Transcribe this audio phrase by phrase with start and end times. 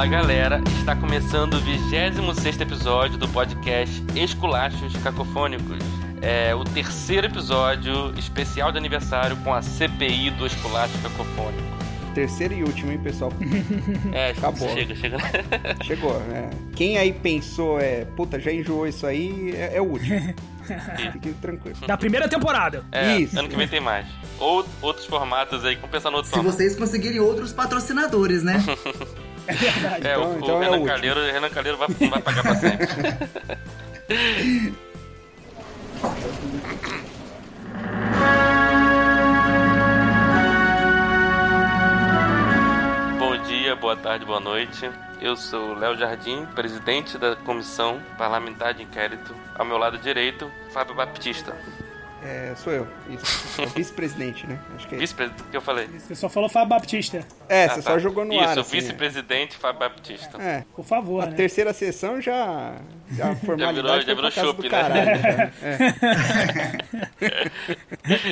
[0.00, 5.76] Fala galera, está começando o 26 episódio do podcast Esculachos Cacofônicos.
[6.22, 11.68] É o terceiro episódio especial de aniversário com a CPI do Esculacho Cacofônico.
[12.14, 13.30] Terceiro e último, hein, pessoal?
[14.14, 14.70] É, Acabou.
[14.70, 15.18] chega, chega.
[15.84, 16.48] Chegou, né?
[16.74, 20.18] Quem aí pensou, é, puta, já enjoou isso aí, é, é o último.
[21.12, 21.76] Fique tranquilo.
[21.86, 22.86] Da primeira temporada.
[22.90, 23.38] É, Isso.
[23.38, 24.06] ano que vem tem mais.
[24.38, 26.56] Ou outros formatos aí, vamos pensar no outro Se formato.
[26.56, 28.64] vocês conseguirem outros patrocinadores, né?
[29.50, 30.06] É verdade.
[30.06, 30.86] É, o, Então- o então é o Renan último.
[30.86, 32.86] Calheiro, o Renan Calheiro vai, vai pagar pra sempre.
[43.18, 44.90] Bom dia, boa tarde, boa noite.
[45.20, 49.34] Eu sou Léo Jardim, presidente da Comissão Parlamentar de Inquérito.
[49.54, 51.54] Ao meu lado direito, Fábio Baptista.
[52.22, 53.62] É, sou eu, isso.
[53.62, 54.58] É vice-presidente, né?
[54.76, 55.14] Acho que é isso.
[55.16, 55.86] Vice-presidente, que eu falei?
[55.86, 57.24] Você só falou Fábio Baptista.
[57.48, 57.90] É, Ah, você tá.
[57.92, 58.58] só jogou no Isso, ar.
[58.58, 60.36] assim, vice-presidente Fábio Baptista.
[60.42, 60.50] é.
[60.58, 60.64] É.
[60.76, 61.32] Por favor, A né?
[61.36, 62.74] terceira sessão já.
[63.10, 64.68] Já já virou casa chopp, do né?
[64.68, 65.22] caralho.
[65.22, 65.50] já.
[65.62, 65.90] É.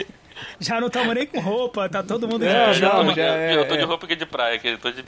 [0.61, 3.03] Já não estamos nem com roupa, tá todo mundo de É, pijama.
[3.05, 3.85] não, já é, eu tô de é.
[3.85, 5.03] roupa aqui de praia, que eu tô de.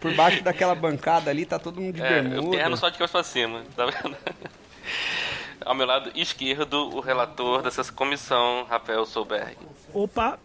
[0.00, 2.56] Por baixo daquela bancada ali, tá todo mundo de É, o bermuda.
[2.56, 4.16] terno só de costas pra cima, tá vendo?
[5.68, 9.54] Ao meu lado esquerdo, o relator dessa comissão, Rafael Solberg.
[9.92, 10.38] Opa,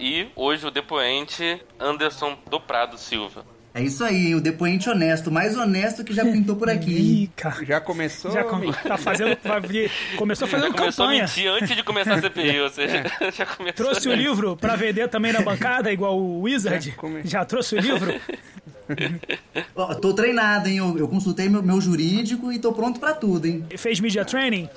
[0.00, 3.44] E hoje o depoente, Anderson do Prado Silva.
[3.74, 6.92] É isso aí, o depoente honesto, mais honesto que já pintou por aqui.
[7.24, 7.64] Ih, cara.
[7.64, 8.30] Já começou.
[8.30, 9.36] Já com- tá fazendo.
[9.44, 11.24] vai vir- começou Já fazendo começou a campanha.
[11.24, 13.02] mentir antes de começar a CPI, ou seja,
[13.36, 13.84] já começou.
[13.84, 16.88] Trouxe o livro pra vender também na bancada, igual o Wizard.
[16.90, 18.14] Já come- Já trouxe o livro?
[19.74, 20.76] Ó, tô treinado, hein?
[20.78, 23.64] Eu, eu consultei meu, meu jurídico e tô pronto pra tudo, hein?
[23.76, 24.68] Fez media training?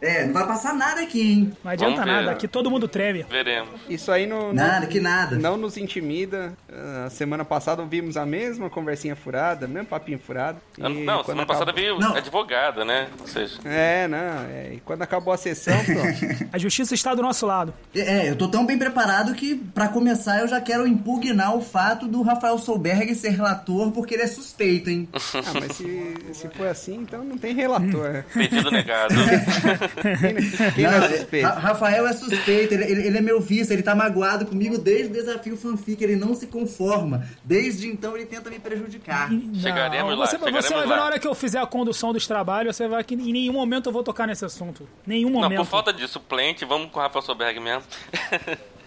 [0.00, 1.52] É, não vai passar nada aqui, hein?
[1.64, 2.16] Não adianta Vamos ver.
[2.20, 3.24] nada, aqui todo mundo treme.
[3.28, 3.80] Veremos.
[3.88, 4.48] Isso aí não.
[4.52, 5.36] não- Nada, que nada.
[5.36, 6.52] Não nos intimida.
[6.72, 10.58] Ah, semana passada ouvimos a mesma conversinha furada, mesmo papinho furado.
[10.76, 12.14] E Não, quando semana acabou- passada veio Não.
[12.14, 13.08] advogada, né?
[13.20, 14.18] Ou seja, É, não.
[14.18, 16.04] é, E quando acabou a sessão, pronto.
[16.52, 17.72] A justiça está do nosso lado.
[17.94, 22.06] É, eu tô tão bem preparado que, pra começar, eu já quero impugnar o fato
[22.06, 25.08] do Rafael Solberg ser relator, porque ele é suspeito, hein?
[25.12, 28.24] ah, mas se, se for assim, então não tem relator.
[28.34, 29.14] pedido negado.
[29.14, 31.46] Quem, quem não Não, é suspeito?
[31.48, 35.10] Ra- Rafael é suspeito, ele, ele- ele é meu vice, ele tá magoado comigo desde
[35.10, 37.26] o desafio fanfic, ele não se conforma.
[37.44, 39.30] Desde então ele tenta me prejudicar.
[39.60, 40.96] Chegaremos Não, lá, você, chegaremos você vai ver lá.
[40.96, 43.88] na hora que eu fizer a condução dos trabalhos, você vai que em nenhum momento
[43.88, 44.88] eu vou tocar nesse assunto.
[45.06, 45.58] Nenhum Não, momento.
[45.58, 47.82] por falta de suplente, vamos com o Rafael Soberg mesmo.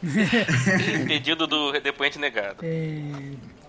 [1.07, 2.57] Pedido do depoente negado.
[2.63, 2.99] É,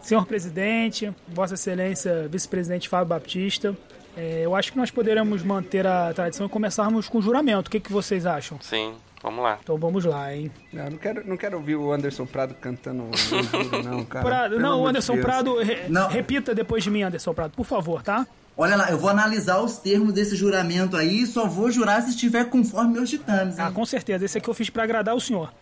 [0.08, 3.76] senhor presidente, Vossa Excelência, vice-presidente Fábio Baptista,
[4.16, 7.68] é, eu acho que nós poderemos manter a tradição e começarmos com o juramento.
[7.68, 8.58] O que, que vocês acham?
[8.60, 9.58] Sim, vamos lá.
[9.62, 10.50] Então vamos lá, hein?
[10.72, 13.02] Não, não quero, não quero ouvir o Anderson Prado cantando.
[13.04, 14.24] Não, juro, não, cara.
[14.24, 15.24] Prado, não, Anderson Deus.
[15.24, 16.08] Prado, re- Não.
[16.08, 18.26] repita depois de mim, Anderson Prado, por favor, tá?
[18.56, 22.10] Olha lá, eu vou analisar os termos desse juramento aí e só vou jurar se
[22.10, 23.64] estiver conforme meus ditames, hein?
[23.68, 24.24] Ah, com certeza.
[24.24, 25.52] Esse aqui eu fiz pra agradar o senhor.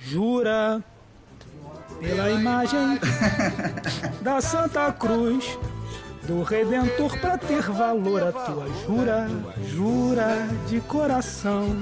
[0.00, 0.82] Jura
[2.00, 2.98] pela imagem
[4.20, 5.58] da Santa Cruz
[6.28, 9.28] do Redentor pra ter valor a tua jura,
[9.64, 11.76] jura de coração.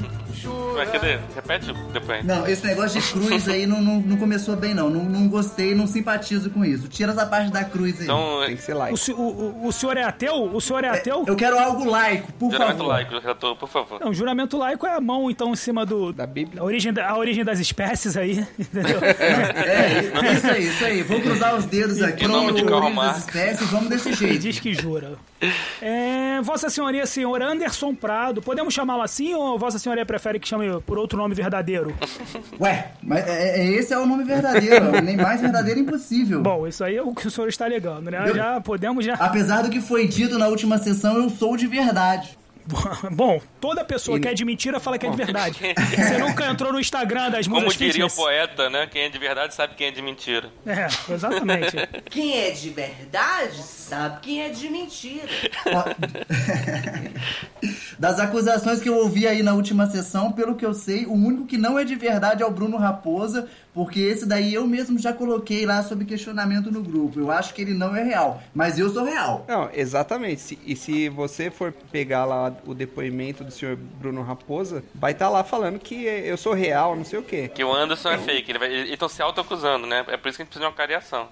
[0.76, 1.18] Mas cadê?
[1.34, 2.26] Repete o depoente.
[2.26, 4.90] Não, esse negócio de cruz aí não, não, não começou bem, não.
[4.90, 5.04] não.
[5.04, 6.88] Não gostei, não simpatizo com isso.
[6.88, 8.04] Tira essa parte da cruz aí.
[8.04, 8.98] Então, Tem que ser O, like.
[8.98, 10.34] se- o- o- o senhor é ateu?
[10.52, 11.24] O senhor é ateu?
[11.26, 12.88] Eu quero algo laico, por juramento favor.
[12.88, 14.00] laico, relator, por favor.
[14.00, 16.12] Não, juramento laico é a mão, então, em cima do.
[16.12, 16.60] Da Bíblia.
[16.60, 18.98] A origem, da- a origem das espécies aí, entendeu?
[19.02, 21.02] É, isso aí, isso aí.
[21.02, 23.18] Vou cruzar os dedos aqui Em nome de Karl Marx.
[23.20, 24.38] espécies vamos desse Ele jeito.
[24.40, 25.14] diz que jura.
[25.80, 28.40] É, Vossa Senhoria, senhor Anderson Prado.
[28.42, 31.94] Podemos chamá-lo assim ou Vossa Senhoria prefere que chame por outro nome verdadeiro?
[32.60, 35.00] Ué, mas é, é- esse é o nome verdadeiro.
[35.02, 36.42] nem mais verdadeiro impossível.
[36.42, 38.22] Bom, isso aí é o que o senhor está alegando, né?
[38.28, 39.14] Eu- Já podemos já.
[39.14, 42.36] Apesar do que foi dito na última sessão, eu sou de verdade.
[43.12, 45.60] Bom, toda pessoa que é de mentira fala que é de verdade.
[45.96, 48.14] Você nunca entrou no Instagram das Como musas diria o fitness?
[48.14, 48.88] poeta, né?
[48.88, 50.50] Quem é de verdade sabe quem é de mentira.
[50.66, 51.76] É, exatamente.
[52.10, 55.28] Quem é de verdade sabe quem é de mentira.
[57.98, 61.46] Das acusações que eu ouvi aí na última sessão, pelo que eu sei, o único
[61.46, 65.12] que não é de verdade é o Bruno Raposa, porque esse daí eu mesmo já
[65.12, 67.20] coloquei lá sob questionamento no grupo.
[67.20, 69.44] Eu acho que ele não é real, mas eu sou real.
[69.48, 70.58] Não, exatamente.
[70.64, 75.44] E se você for pegar lá o depoimento do senhor Bruno Raposa, vai estar lá
[75.44, 77.48] falando que eu sou real, não sei o quê.
[77.48, 80.04] Que o Anderson é fake, ele vai, eles estão se auto-acusando, né?
[80.08, 81.28] É por isso que a gente precisa de uma cariação.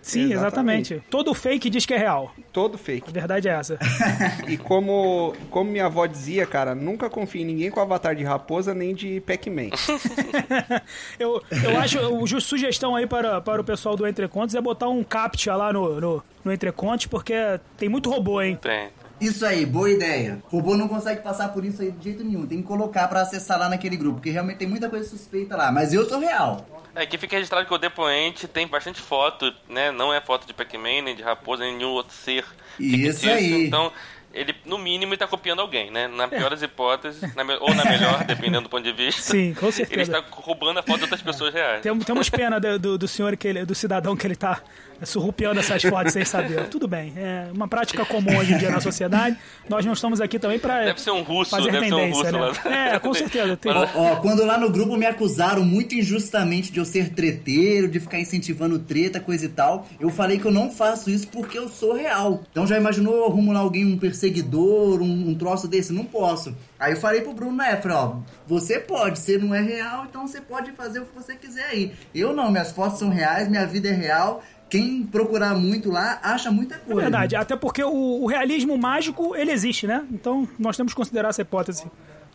[0.00, 1.02] Sim, exatamente.
[1.10, 2.32] Todo fake diz que é real.
[2.52, 3.10] Todo A fake.
[3.12, 3.78] verdade é essa.
[4.48, 8.72] E como, como minha avó dizia, cara, nunca confie em ninguém com avatar de raposa
[8.74, 9.70] nem de Pac-Man.
[11.18, 14.88] Eu, eu acho, ju- sugestão aí para, para o pessoal do Entre Contos é botar
[14.88, 17.34] um captcha lá no, no, no Entre Contos, porque
[17.76, 18.58] tem muito robô, hein?
[18.60, 18.88] Tem.
[19.20, 20.42] Isso aí, boa ideia.
[20.50, 22.46] O robô não consegue passar por isso aí de jeito nenhum.
[22.46, 25.72] Tem que colocar pra acessar lá naquele grupo, porque realmente tem muita coisa suspeita lá.
[25.72, 26.66] Mas eu sou real.
[26.94, 29.90] É, aqui fica registrado que o depoente tem bastante foto, né?
[29.90, 32.44] Não é foto de Pac-Man, nem de raposa, nem nenhum outro ser
[32.78, 33.66] Isso aí.
[33.66, 33.90] Então,
[34.34, 36.08] ele, no mínimo, ele tá copiando alguém, né?
[36.08, 39.22] Na pior das hipóteses, na me- ou na melhor, dependendo do ponto de vista.
[39.22, 40.18] Sim, com Ele certeza.
[40.18, 41.80] está roubando a foto de outras pessoas reais.
[41.80, 44.60] Tem- Temos pena do, do, do senhor, que ele, do cidadão que ele tá
[45.04, 46.68] surrupiando essas fotos sem saber.
[46.68, 49.36] Tudo bem, é uma prática comum hoje em dia na sociedade.
[49.68, 52.30] Nós não estamos aqui também para Deve ser um russo, fazer deve ser um tendência,
[52.30, 52.92] russo né?
[52.94, 53.56] É, com certeza.
[53.56, 57.88] Tem- Mas- Ó, quando lá no grupo me acusaram muito injustamente de eu ser treteiro,
[57.88, 61.58] de ficar incentivando treta, coisa e tal, eu falei que eu não faço isso porque
[61.58, 62.42] eu sou real.
[62.50, 65.92] Então já imaginou eu arrumo lá alguém, um perseguidor, um, um troço desse?
[65.92, 66.54] Não posso.
[66.78, 68.16] Aí eu falei pro Bruno na época, ó,
[68.46, 71.92] você pode, você não é real, então você pode fazer o que você quiser aí.
[72.14, 74.42] Eu não, minhas fotos são reais, minha vida é real.
[74.68, 77.00] Quem procurar muito lá, acha muita É coisa.
[77.02, 80.04] verdade, até porque o, o realismo mágico, ele existe, né?
[80.10, 81.84] Então nós temos que considerar essa hipótese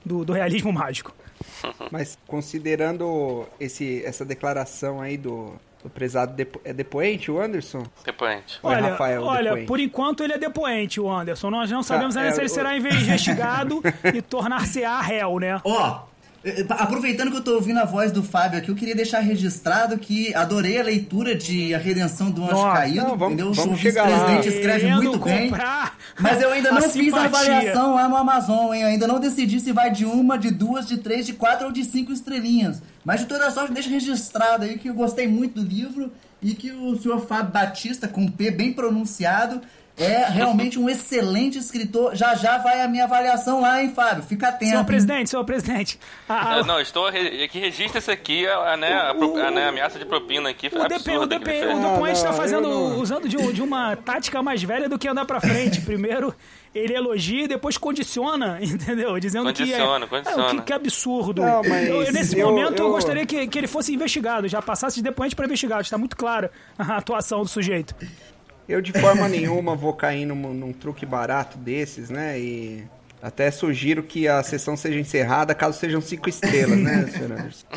[0.05, 1.13] do, do realismo mágico.
[1.91, 7.83] Mas considerando esse, essa declaração aí do, do prezado depo, é depoente, o Anderson?
[8.05, 8.59] Depoente.
[8.63, 9.67] Ou é Olha, Rafael olha depoente?
[9.67, 11.49] por enquanto ele é depoente, o Anderson.
[11.49, 13.81] Nós não sabemos Ah, ainda é, se ele o- será investigado
[14.13, 15.59] e tornar-se-á réu, né?
[15.63, 16.10] Ó, eh,
[16.69, 20.33] aproveitando que eu tô ouvindo a voz do Fábio aqui, eu queria deixar registrado que
[20.33, 23.53] adorei a leitura de A Redenção do Anjo Nossa, Caído, não, vamos- entendeu?
[23.53, 25.51] vamos o vice-presidente escreve Querendo muito bem.
[26.19, 28.81] Mas eu ainda não a fiz a avaliação lá no Amazon, hein?
[28.81, 31.71] Eu ainda não decidi se vai de uma, de duas, de três, de quatro ou
[31.71, 32.81] de cinco estrelinhas.
[33.05, 36.11] Mas de toda sorte, deixa registrado aí que eu gostei muito do livro
[36.41, 39.61] e que o senhor Fábio Batista, com P bem pronunciado,
[39.97, 42.15] é realmente um excelente escritor.
[42.15, 44.23] Já já vai a minha avaliação lá, hein, Fábio?
[44.23, 44.71] Fica atento.
[44.71, 45.99] Senhor presidente, senhor presidente.
[46.27, 47.09] a- a- É, não, estou.
[47.09, 50.49] re- Aqui registra isso aqui, a, né, a, pro- a, né, a ameaça de propina
[50.49, 50.67] aqui.
[50.67, 54.61] O, DP, o, que DP, o depoente está fazendo, usando de, de uma tática mais
[54.63, 55.81] velha do que andar pra frente.
[55.81, 56.33] Primeiro
[56.73, 59.19] ele elogia e depois condiciona, entendeu?
[59.19, 60.47] Dizendo Condiciona, que é, condiciona.
[60.47, 61.41] É, que, que absurdo.
[61.41, 64.61] Não, mas Eu- nesse eu- momento eu, eu- gostaria que, que ele fosse investigado, já
[64.61, 65.81] passasse de depoente para investigado.
[65.81, 66.49] Está muito clara
[66.79, 67.93] a atuação do sujeito.
[68.67, 72.39] Eu de forma nenhuma vou cair num, num truque barato desses, né?
[72.39, 72.83] E
[73.21, 77.67] até sugiro que a sessão seja encerrada caso sejam cinco estrelas, né, senhor Anderson?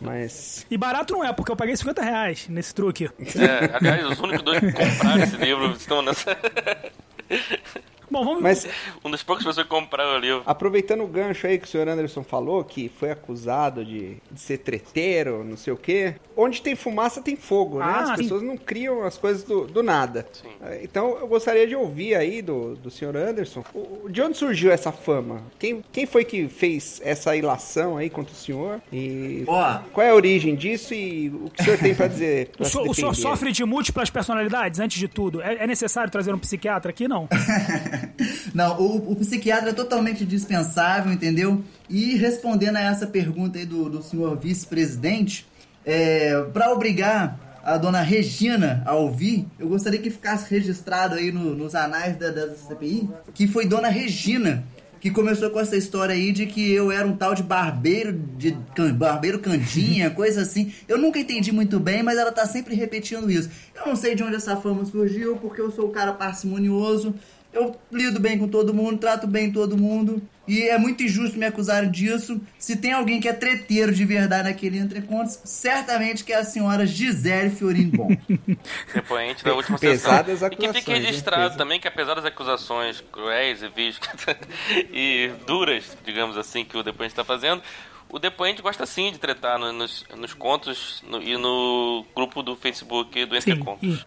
[0.00, 0.66] Mas.
[0.70, 3.06] E barato não é, porque eu paguei 50 reais nesse truque.
[3.06, 6.36] É, aliás, os únicos dois que compraram esse livro estão nessa.
[8.12, 8.42] Bom, vamos.
[8.42, 8.66] Mas
[9.04, 10.42] Um das poucas pessoas que compraram o livro.
[10.44, 14.58] aproveitando o gancho aí que o senhor Anderson falou, que foi acusado de, de ser
[14.58, 16.14] treteiro, não sei o quê.
[16.36, 17.84] Onde tem fumaça tem fogo, né?
[17.88, 18.16] Ah, As sim.
[18.24, 20.26] pessoas não criam as coisas do, do nada.
[20.32, 20.48] Sim.
[20.62, 23.64] É, Então eu gostaria de ouvir aí do, do senhor Anderson.
[23.74, 25.42] o- De onde surgiu essa fama?
[25.58, 28.80] Quem, quem foi que fez essa ilação aí contra o senhor?
[28.92, 29.78] E Ó.
[29.92, 32.50] qual é a origem disso e o que o senhor tem pra dizer?
[32.54, 35.40] O Pra se senhor, o senhor sofre de múltiplas personalidades, antes de tudo.
[35.42, 37.06] É, é necessário trazer um psiquiatra aqui?
[37.08, 37.28] Não.
[38.54, 41.62] Não, o, o psiquiatra é totalmente dispensável, entendeu?
[41.88, 45.46] E respondendo a essa pergunta aí do, do senhor vice-presidente,
[45.84, 51.54] é, para obrigar a dona Regina a ouvir, eu gostaria que ficasse registrado aí no-
[51.54, 54.64] nos anais da, da CPI que foi dona Regina
[55.00, 58.56] que começou com essa história aí de que eu era um tal de barbeiro, de
[58.74, 60.72] can- barbeiro cantinha, coisa assim.
[60.86, 63.50] Eu nunca entendi muito bem, mas ela tá sempre repetindo isso.
[63.74, 67.16] Eu não sei de onde essa fama surgiu, porque eu sou o cara parcimonioso,
[67.52, 70.22] eu lido bem com todo mundo, trato bem todo mundo.
[70.48, 72.40] E é muito injusto me acusarem disso.
[72.58, 76.84] Se tem alguém que é treteiro de verdade naquele Entrecontos, certamente que é a senhora
[76.84, 78.08] Gisele Fiorino Bom.
[78.92, 80.48] Depoente da última Pesadas sessão.
[80.52, 84.00] E que fique registrado Pesa- também que apesar das acusações cruéis e vis
[84.92, 87.62] e duras, digamos assim, que o depoente está fazendo,
[88.08, 92.56] o depoente gosta sim de tretar no- nos, nos contos no- e no grupo do
[92.56, 94.06] Facebook do Entre Sim, Contos.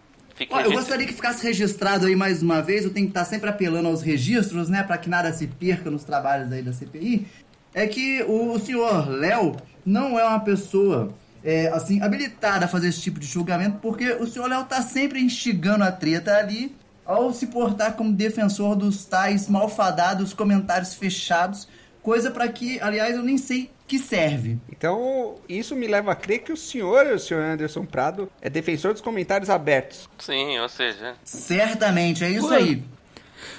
[0.50, 3.50] Ó, eu gostaria que ficasse registrado aí mais uma vez, eu tenho que estar sempre
[3.50, 7.26] apelando aos registros, né, para que nada se perca nos trabalhos aí da CPI,
[7.74, 11.14] é que o senhor Léo não é uma pessoa
[11.44, 15.22] é, assim habilitada a fazer esse tipo de julgamento, porque o senhor Léo tá sempre
[15.22, 16.76] instigando a treta ali
[17.06, 21.68] ao se portar como defensor dos tais malfadados comentários fechados,
[22.02, 24.58] coisa para que, aliás, eu nem sei que serve.
[24.70, 28.94] Então, isso me leva a crer que o senhor, o senhor Anderson Prado, é defensor
[28.94, 30.10] dos comentários abertos.
[30.20, 32.58] Sim, ou seja, Certamente, é isso Ué.
[32.58, 32.84] aí.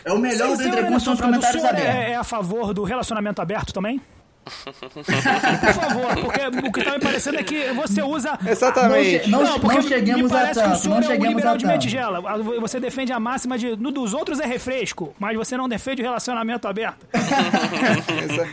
[0.04, 2.04] É o melhor Sim, do senhor Entrecontos são os Anderson Prado, comentários o senhor abertos.
[2.08, 4.00] é, é a favor do relacionamento aberto também?
[4.76, 8.38] Por favor, porque o que tá me parecendo é que você usa.
[8.48, 9.28] Exatamente.
[9.28, 11.24] Não, não, porque não cheguemos me a parece que o tanto, senhor não é um
[11.24, 11.72] liberal de tanto.
[11.72, 12.20] metigela.
[12.60, 16.04] Você defende a máxima de no dos outros é refresco, mas você não defende o
[16.04, 17.06] relacionamento aberto.
[18.30, 18.48] Exa-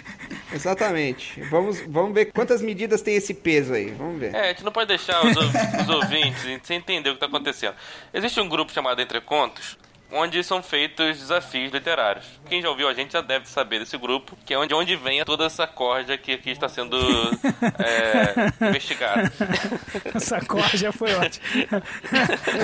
[0.53, 1.41] exatamente.
[1.49, 3.91] Vamos, vamos ver quantas medidas tem esse peso aí.
[3.91, 4.33] Vamos ver.
[4.33, 7.75] É, a gente não pode deixar os, os ouvintes sem entender o que está acontecendo.
[8.13, 9.77] Existe um grupo chamado Entre Contos,
[10.11, 12.25] onde são feitos desafios literários.
[12.53, 15.25] Quem já ouviu a gente já deve saber desse grupo, que é onde, onde vem
[15.25, 16.95] toda essa corja que aqui está sendo
[17.83, 19.33] é, investigada.
[20.13, 21.81] Essa corja foi ótima.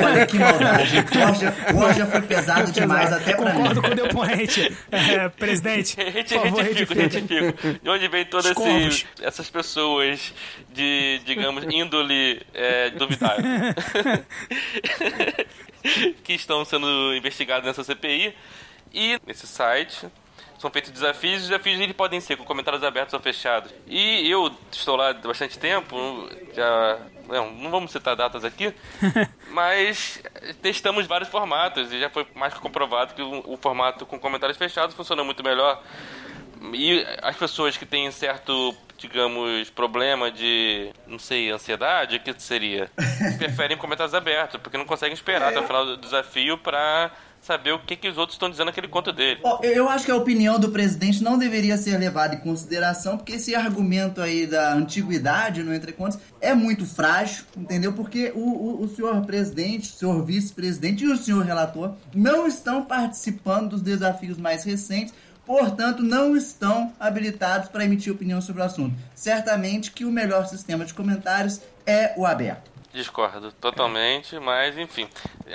[0.06, 1.02] Olha que maldade.
[1.02, 3.58] Borja, Borja foi pesado demais até pra mim.
[3.64, 4.78] Concordo com o depoente.
[4.92, 7.80] É, presidente, Reti- por favor, Retifico, retifico.
[7.82, 8.54] De onde vem todas
[9.24, 10.32] essas pessoas
[10.72, 13.44] de, digamos, índole é, duvidável.
[16.24, 18.36] que estão sendo investigadas nessa CPI.
[18.94, 20.08] E nesse site
[20.60, 21.44] são feitos desafios.
[21.44, 23.74] Os desafios eles podem ser com comentários abertos ou fechados.
[23.88, 25.96] E eu estou lá há bastante tempo,
[26.54, 27.00] já.
[27.28, 28.74] Não, não vamos citar datas aqui,
[29.54, 30.22] mas
[30.64, 34.58] testamos vários formatos e já foi mais que comprovado que o, o formato com comentários
[34.58, 35.82] fechados funciona muito melhor.
[36.74, 42.92] E as pessoas que têm certo, digamos, problema de, não sei, ansiedade, o que seria?
[43.38, 47.80] Preferem comentários abertos, porque não conseguem esperar até o final do desafio pra saber o
[47.80, 49.40] que, que os outros estão dizendo naquele conto dele.
[49.44, 53.34] Ó, Eu acho que a opinião do presidente não deveria ser levada em consideração, porque
[53.34, 57.94] esse argumento aí da antiguidade no Entre Contos é muito frágil, entendeu?
[57.94, 62.84] Porque o, o, o senhor presidente, o senhor vice-presidente e o senhor relator não estão
[62.84, 65.14] participando dos desafios mais recentes,
[65.46, 68.96] portanto, não estão habilitados para emitir opinião sobre o assunto.
[69.16, 72.79] Certamente que o melhor sistema de comentários é o aberto.
[72.92, 75.08] Discordo totalmente, mas enfim.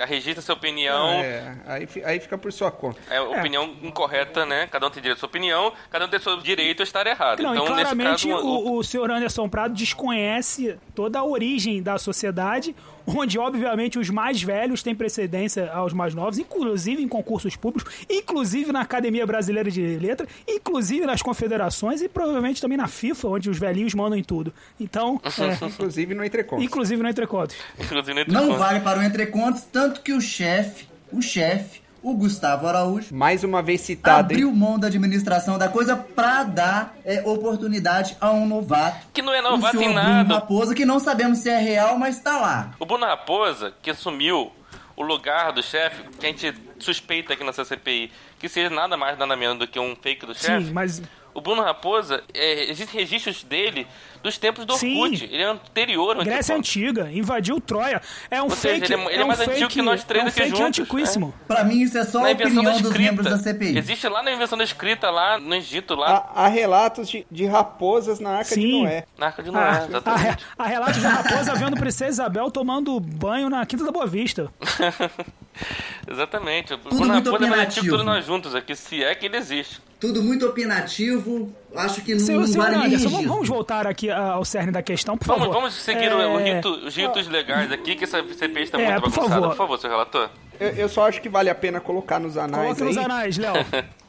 [0.07, 1.09] Registra sua opinião.
[1.21, 2.99] É, aí, aí fica por sua conta.
[3.09, 4.67] É opinião incorreta, né?
[4.67, 7.43] Cada um tem direito à sua opinião, cada um tem seu direito a estar errado.
[7.43, 11.83] Não, então, e claramente nesse caso, o, o senhor Anderson Prado desconhece toda a origem
[11.83, 12.73] da sociedade,
[13.07, 18.71] onde, obviamente, os mais velhos têm precedência aos mais novos, inclusive em concursos públicos, inclusive
[18.71, 23.57] na Academia Brasileira de Letras, inclusive nas confederações e provavelmente também na FIFA, onde os
[23.59, 24.53] velhinhos mandam em tudo.
[24.79, 26.65] Então, é, Inclusive no Entrecontos.
[26.65, 27.55] inclusive no Entrecotos.
[27.79, 32.67] inclusive, entre Não vale para o Entrecontos, tanto que o chefe, o chefe, o Gustavo
[32.67, 34.37] Araújo, Mais uma vez citado, hein?
[34.37, 39.07] abriu mão da administração da coisa pra dar é, oportunidade a um novato.
[39.11, 40.35] Que não é novato em Bruno nada.
[40.35, 42.75] Raposa, que não sabemos se é real, mas tá lá.
[42.79, 44.51] O Bruno Raposa, que assumiu
[44.95, 49.17] o lugar do chefe, que a gente suspeita aqui nessa CPI, que seja nada mais
[49.17, 50.65] nada menos do que um fake do chefe.
[50.67, 51.01] Sim, mas
[51.35, 53.85] O Bruno Raposa, é, existem registros dele
[54.23, 54.99] dos tempos do Sim.
[55.01, 55.25] Orkut.
[55.25, 56.55] Ele é anterior Grécia.
[56.55, 58.01] Antiga, invadiu Troia.
[58.31, 58.93] É um Ou seja, fake.
[58.93, 60.49] ele é- ele é um mais antigo fake, que nós três é um aqui fake
[60.57, 61.33] juntos, antiquíssimo.
[61.47, 63.59] Pra mim, isso é só Na a da opinião dos membros da escrita.
[63.59, 63.77] CPI.
[63.77, 67.45] Existe lá na invenção da escrita, lá no Egito, lá Há, há relatos de, de
[67.45, 68.81] raposas na Arca de Sim.
[68.83, 69.03] Noé.
[69.17, 70.45] na Arca de Noé, Ah, exatamente.
[70.57, 74.49] a, a relato de raposa vendo Princesa Isabel tomando banho na Quinta da Boa Vista.
[76.09, 76.73] Exatamente.
[76.73, 77.89] O Tudo muito é que opinativo.
[77.89, 79.81] todos nós juntos aqui, se é que ele existe.
[79.99, 81.51] Tudo muito opinativo.
[81.75, 84.71] Acho que não, Senhor, não senhor vale nem Anderson, vamos, vamos voltar aqui ao cerne
[84.71, 85.53] da questão, por Vamos, favor.
[85.55, 88.91] vamos seguir o- o É, rito- os ritos legais aqui, que essa CPI está É,
[88.91, 89.29] muito por bagunçada.
[89.29, 89.49] favor.
[89.49, 90.29] Por favor, seu relator.
[90.59, 93.53] Eu, eu só acho que vale a pena colocar nos anais nos aí anais, Léo.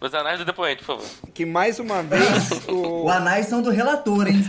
[0.00, 1.10] Os anais do depoente, por favor.
[1.34, 2.22] que mais uma vez
[2.68, 4.48] o, O anais são do relator, hein?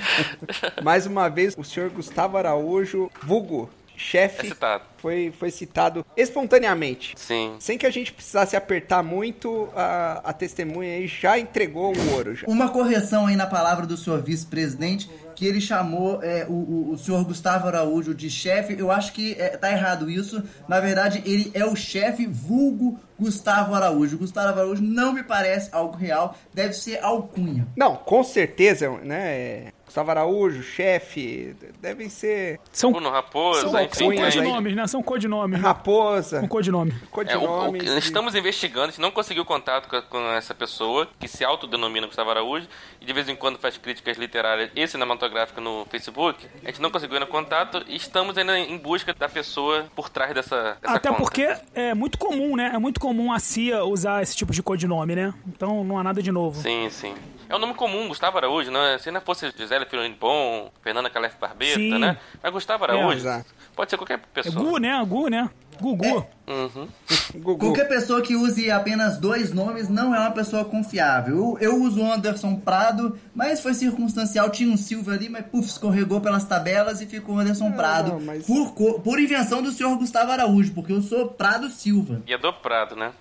[0.84, 4.83] mais uma vez o senhor Gustavo Araújo, vulgo É chefe, citado.
[4.97, 7.13] foi, foi citado espontaneamente.
[7.17, 7.55] Sim.
[7.59, 12.35] Sem que a gente precisasse apertar muito, a, a testemunha aí já entregou o ouro.
[12.35, 12.47] Já.
[12.47, 16.97] Uma correção aí na palavra do senhor vice-presidente, que ele chamou é, o, o, o
[16.97, 18.75] senhor Gustavo Araújo de chefe.
[18.77, 20.43] Eu acho que é, tá errado isso.
[20.67, 24.17] Na verdade, ele é o chefe vulgo Gustavo Araújo.
[24.17, 27.67] Gustavo Araújo não me parece algo real, deve ser alcunha.
[27.75, 29.71] Não, com certeza, né?
[29.89, 33.96] Gustavo Araújo, chefe, devem ser São, Bruno Raposa, são, enfim.
[33.96, 34.86] são codinomes, né?
[34.88, 35.60] São codinomes.
[35.60, 36.93] Raposa, Um codinome.
[37.27, 41.27] É, o- o- estamos investigando, a gente não conseguiu contato com, com essa pessoa que
[41.27, 42.67] se autodenomina Gustavo Araújo
[43.01, 46.46] e de vez em quando faz críticas literárias e cinematográficas no Facebook.
[46.63, 50.36] A gente não conseguiu ainda contato e estamos ainda em busca da pessoa por trás
[50.36, 51.19] dessa, dessa Até conta.
[51.22, 52.72] porque é muito comum, né?
[52.75, 55.34] É muito comum a CIA usar esse tipo de codinome, né?
[55.48, 56.62] Então não há nada de novo.
[56.62, 57.15] Sim, sim.
[57.49, 58.99] É um nome comum, Gustavo Araújo, né?
[58.99, 61.97] Se não fosse Gisele Fironi Bom, Fernanda Calef Barbeta, Sim.
[61.97, 62.15] né?
[62.43, 63.45] Mas Gustavo Araújo exato.
[63.75, 64.63] pode ser qualquer É pessoa.
[64.63, 65.03] Gu, né?
[65.07, 65.49] Gu, né?
[65.81, 66.27] Gugu.
[66.45, 66.87] Uhum.
[67.41, 67.57] Gugu.
[67.57, 71.57] Qualquer pessoa que use apenas dois nomes não é uma pessoa confiável.
[71.59, 74.49] Eu, eu uso o Anderson Prado, mas foi circunstancial.
[74.51, 78.11] Tinha um Silva ali, mas puf, escorregou pelas tabelas e ficou Anderson Prado.
[78.11, 82.21] não, mas- Por, por invenção do senhor Gustavo Araújo, porque eu sou Prado Silva.
[82.27, 83.11] E é do Prado, né?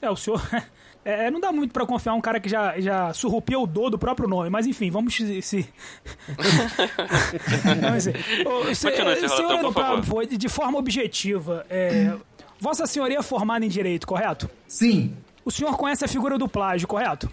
[0.00, 0.40] É, o senhor.
[1.04, 3.98] É, não dá muito pra confiar um cara que já, já surrupiou o do do
[3.98, 5.40] próprio nome, mas enfim, vamos se.
[5.40, 5.66] se...
[8.44, 10.26] vamos se- Continue, senhor senhor relator, favor.
[10.26, 12.12] de forma objetiva, é,
[12.58, 14.50] Vossa Senhoria é formada em Direito, correto?
[14.68, 15.14] Sim.
[15.44, 17.30] O senhor conhece a figura do plágio, correto?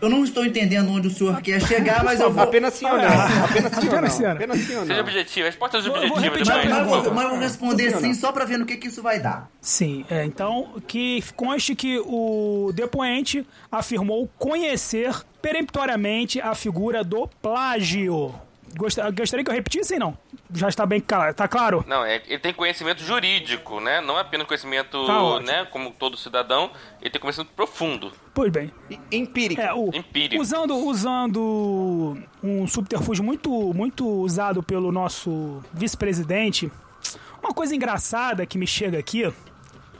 [0.00, 2.42] Eu não estou entendendo onde o senhor quer chegar, mas eu vou.
[2.44, 3.44] Apenas sim ou não.
[3.44, 4.36] Apenas sim ou Apenas sim ou não.
[4.36, 6.66] Apenas Seja objetivo, resposta Vou- vou objetiva repetir depois.
[6.66, 6.68] a
[7.14, 9.48] Mas eu vou, responder Sim só pra ver no que, que isso vai dar.
[9.60, 15.12] Sim, é, então que conste que o depoente afirmou conhecer
[15.42, 18.34] peremptoriamente a figura do plágio.
[18.76, 20.16] Gosta- Gostaria que eu repetisse não?
[20.54, 21.84] Já está bem claro, tá claro?
[21.86, 24.00] Não, é, ele tem conhecimento jurídico, né?
[24.00, 25.66] Não é apenas conhecimento, Tá né?
[25.70, 26.70] Como todo cidadão,
[27.00, 28.12] ele tem conhecimento profundo.
[28.34, 28.70] Pois bem.
[29.12, 29.60] Empírico.
[29.60, 30.40] É, o, Empírico.
[30.40, 36.70] usando, usando um subterfúgio muito, muito usado pelo nosso vice-presidente,
[37.42, 39.30] uma coisa engraçada que me chega aqui.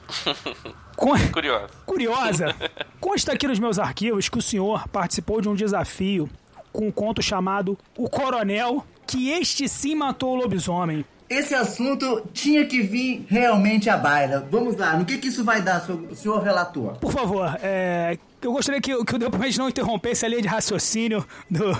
[0.95, 1.67] com- Curioso.
[1.85, 2.55] curiosa.
[2.99, 6.29] Consta aqui nos meus arquivos que o senhor participou de um desafio
[6.71, 11.05] com um conto chamado O Coronel, que este sim matou o lobisomem.
[11.29, 14.47] Esse assunto tinha que vir realmente à baila.
[14.49, 16.97] Vamos lá, no que, que isso vai dar, senhor, senhor relator?
[16.97, 21.23] Por favor, é, eu gostaria que, que o depoente não interrompesse a linha de raciocínio
[21.49, 21.77] do,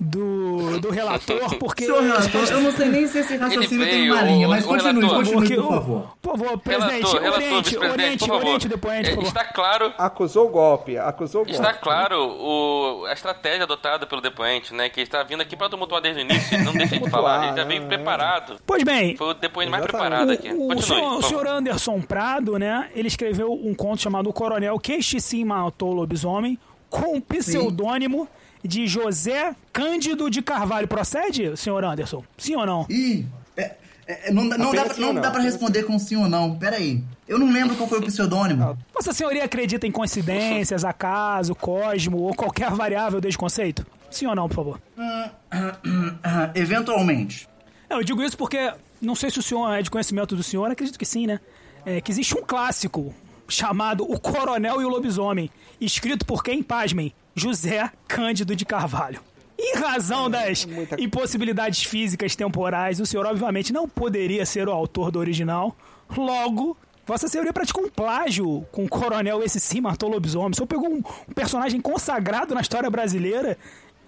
[0.00, 1.84] do, do relator, porque.
[1.84, 5.18] Senhor relator, eu não sei nem se esse raciocínio tem uma linha, mas continue, relator.
[5.18, 6.16] continue, porque por favor.
[6.22, 8.44] Por favor, presidente, Relator, relator, oriente, vice-presidente, oriente, por favor.
[8.44, 9.28] oriente o depoente, por favor.
[9.28, 10.96] Está claro Acusou o golpe.
[10.96, 11.60] Acusou o golpe.
[11.60, 14.88] Está claro o, a estratégia adotada pelo depoente, né?
[14.88, 16.54] Que ele está vindo aqui para tumultuar desde o início.
[16.54, 17.88] Ele não deixa de falar, ele já veio né?
[17.88, 18.56] preparado.
[18.64, 20.48] Pois bem, Foi o depoente mais preparado aqui.
[20.48, 20.82] O, o Continue.
[20.82, 22.88] senhor, o senhor Anderson Prado, né?
[22.94, 27.20] Ele escreveu um conto chamado O Coronel, que este sim matou o lobisomem, com o
[27.20, 28.26] pseudônimo
[28.64, 30.86] de José Cândido de Carvalho.
[30.88, 32.22] Procede, senhor Anderson?
[32.36, 32.86] Sim ou não?
[32.88, 33.26] Ih,
[33.56, 33.74] é-
[34.06, 35.22] é- não, dá- não dá, sim não não?
[35.22, 36.56] dá pra responder com sim ou não.
[36.58, 37.02] Pera aí.
[37.28, 38.76] Eu não lembro qual foi o pseudônimo.
[38.92, 43.86] Vossa senhoria acredita em coincidências, acaso, cosmo ou qualquer variável desse conceito?
[44.10, 44.80] Sim ou não, por favor?
[46.54, 47.48] Eventualmente.
[47.88, 50.70] Não, eu digo isso porque não sei se o senhor é de conhecimento do senhor,
[50.70, 51.40] acredito que sim, né?
[51.84, 53.14] É, que existe um clássico
[53.48, 55.50] chamado O Coronel e o Lobisomem,
[55.80, 57.12] escrito por quem, pasmem?
[57.34, 59.20] José Cândido de Carvalho.
[59.58, 60.66] Em razão das
[60.98, 65.76] impossibilidades físicas temporais, o senhor obviamente não poderia ser o autor do original.
[66.16, 70.52] Logo, Vossa Senhoria praticou um plágio com o coronel esse sim matou lobisomem.
[70.52, 73.58] O senhor pegou um, um personagem consagrado na história brasileira,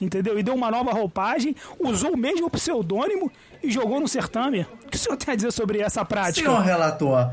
[0.01, 0.39] entendeu?
[0.39, 3.31] E deu uma nova roupagem, usou o mesmo pseudônimo
[3.63, 4.67] e jogou no certame.
[4.87, 6.49] O que o senhor tem a dizer sobre essa prática?
[6.49, 7.31] Senhor relator,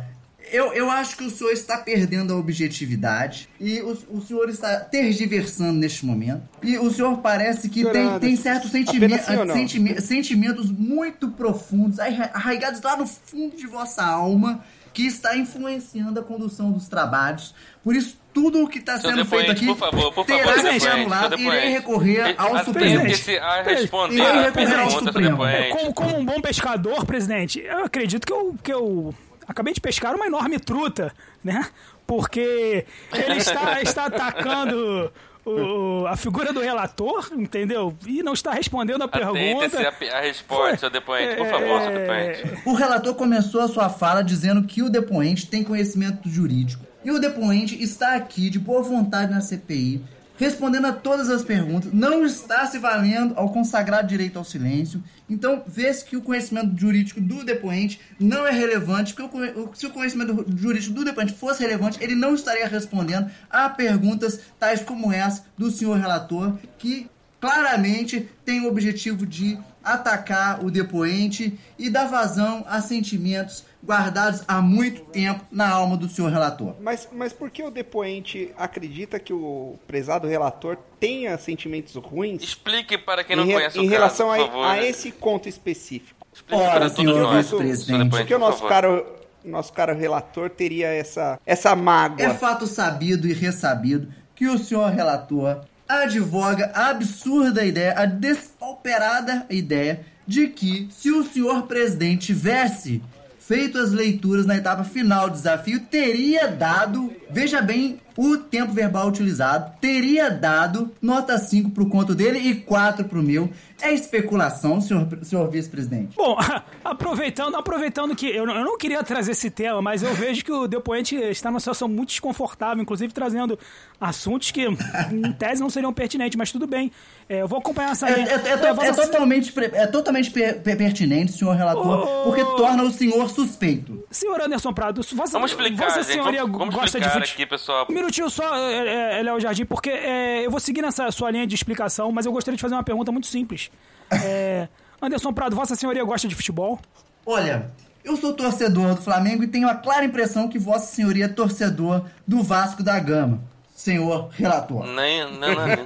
[0.52, 4.80] eu, eu acho que o senhor está perdendo a objetividade e o, o senhor está
[4.80, 6.42] tergiversando neste momento.
[6.62, 9.08] E o senhor parece que tem, tem certos sentime-
[9.54, 16.20] sentime- sentimentos muito profundos, arra- arraigados lá no fundo de vossa alma, que está influenciando
[16.20, 17.54] a condução dos trabalhos.
[17.84, 20.80] Por isso, tudo o que está sendo feito aqui por favor, por terá favor, que
[20.80, 21.30] ser anulado.
[21.38, 21.58] depoente.
[21.58, 23.06] Irei recorrer ao Supremo.
[23.06, 25.38] irei recorrer ao Supremo.
[25.72, 29.14] Como, como um bom pescador, presidente, eu acredito que eu, que eu
[29.50, 31.12] acabei de pescar uma enorme truta,
[31.44, 31.66] né?
[32.08, 35.12] Porque ele está, está atacando
[35.46, 37.96] o- a figura do relator, entendeu?
[38.06, 39.88] E não está respondendo a pergunta.
[39.88, 41.36] a, pe- a resposta, seu depoente.
[41.36, 42.62] Por favor, seu depoente.
[42.66, 46.86] O relator começou a sua fala dizendo que o depoente tem conhecimento jurídico.
[47.04, 50.04] E o depoente está aqui de boa vontade na CPI,
[50.40, 55.04] respondendo a todas as perguntas, não está se valendo ao consagrado direito ao silêncio.
[55.30, 59.92] Então, vê-se que o conhecimento jurídico do depoente não é relevante, porque o se o
[59.92, 65.44] conhecimento jurídico do depoente fosse relevante, ele não estaria respondendo a perguntas tais como essa
[65.58, 72.66] do senhor relator, que claramente tem o objetivo de atacar o depoente e dar vazão
[72.68, 76.76] a sentimentos guardados há muito tempo na alma do senhor relator.
[76.82, 82.98] Mas, mas por que o depoente acredita que o prezado relator tenha sentimentos ruins Explique
[82.98, 84.66] para quem não em, conhece em o relação caso, a, por favor.
[84.66, 86.28] a esse conto específico?
[86.34, 88.04] Explique Ora, para todos senhor nós, vice-presidente.
[88.04, 89.06] depoente, Porque o por nosso caro,
[89.44, 92.26] nosso caro relator teria essa, essa mágoa.
[92.26, 99.46] É fato sabido e ressabido que o senhor relator advoga a absurda ideia, a despauperada
[99.50, 103.02] ideia de que se o senhor presidente tivesse
[103.40, 109.08] feito as leituras na etapa final do desafio, teria dado, veja bem o tempo verbal
[109.08, 113.50] utilizado, teria dado nota 5 pro conto dele e 4 pro meu.
[113.82, 116.14] É especulação, senhor, senhor vice-presidente.
[116.18, 116.38] Bom,
[116.84, 120.52] aproveitando, aproveitando que eu não, eu não queria trazer esse tema, mas eu vejo que
[120.52, 123.58] o depoente está numa situação muito desconfortável, inclusive trazendo
[124.00, 126.92] assuntos que, em tese, não seriam pertinentes, mas tudo bem.
[127.30, 128.28] É, eu vou acompanhar essa É, linha.
[128.28, 132.44] é- é to- É, é totalmente, é totalmente per- per- pertinente, senhor relator, Ô, porque
[132.44, 134.04] torna o senhor suspeito.
[134.12, 136.14] Senhor Anderson Prado, vossa, Vamos explicar, vossa gente.
[136.14, 137.86] senhoria Vamos, vamos gosta explicar de aqui, pessoal.
[137.90, 141.32] Um minutinho, minutinho só, é, é, Léo Jardim, porque é, eu vou seguir nessa sua
[141.32, 143.70] linha de explicação, mas eu gostaria de fazer uma pergunta muito simples.
[144.12, 144.68] É,
[145.02, 146.80] Anderson Prado, Vossa Senhoria gosta de futebol?
[147.26, 147.70] Olha,
[148.04, 152.06] eu sou torcedor do Flamengo e tenho a clara impressão que Vossa Senhoria é torcedor
[152.28, 153.42] do Vasco da Gama.
[153.76, 154.86] Senhor relator.
[154.88, 155.78] Nem, não, não, nem.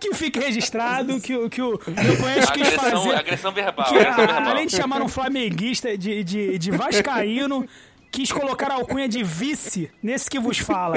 [0.00, 3.14] Que fique registrado que, o- que o depoente quis Agressão, fazer.
[3.16, 3.86] agressão verbal.
[3.88, 4.48] que, agressão a- verbal.
[4.52, 7.66] além de chamar um flamenguista de, de, de vascaíno,
[8.10, 10.96] quis colocar a alcunha de vice nesse que vos fala.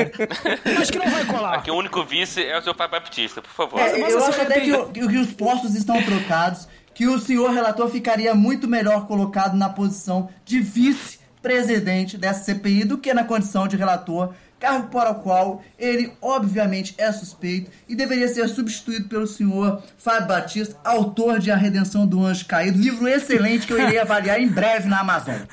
[0.77, 1.55] Mas que não vai colar.
[1.55, 3.79] Aqui o único vice é o seu pai Baptista, por favor.
[3.79, 7.89] É, eu acho até que, o- que os postos estão trocados, que o senhor relator
[7.89, 13.75] ficaria muito melhor colocado na posição de vice-presidente dessa CPI do que na condição de
[13.77, 19.83] relator, cargo para o qual ele obviamente é suspeito e deveria ser substituído pelo senhor
[19.97, 24.39] Fábio Batista, autor de A Redenção do Anjo Caído, livro excelente que eu irei avaliar
[24.39, 25.35] em breve na Amazon.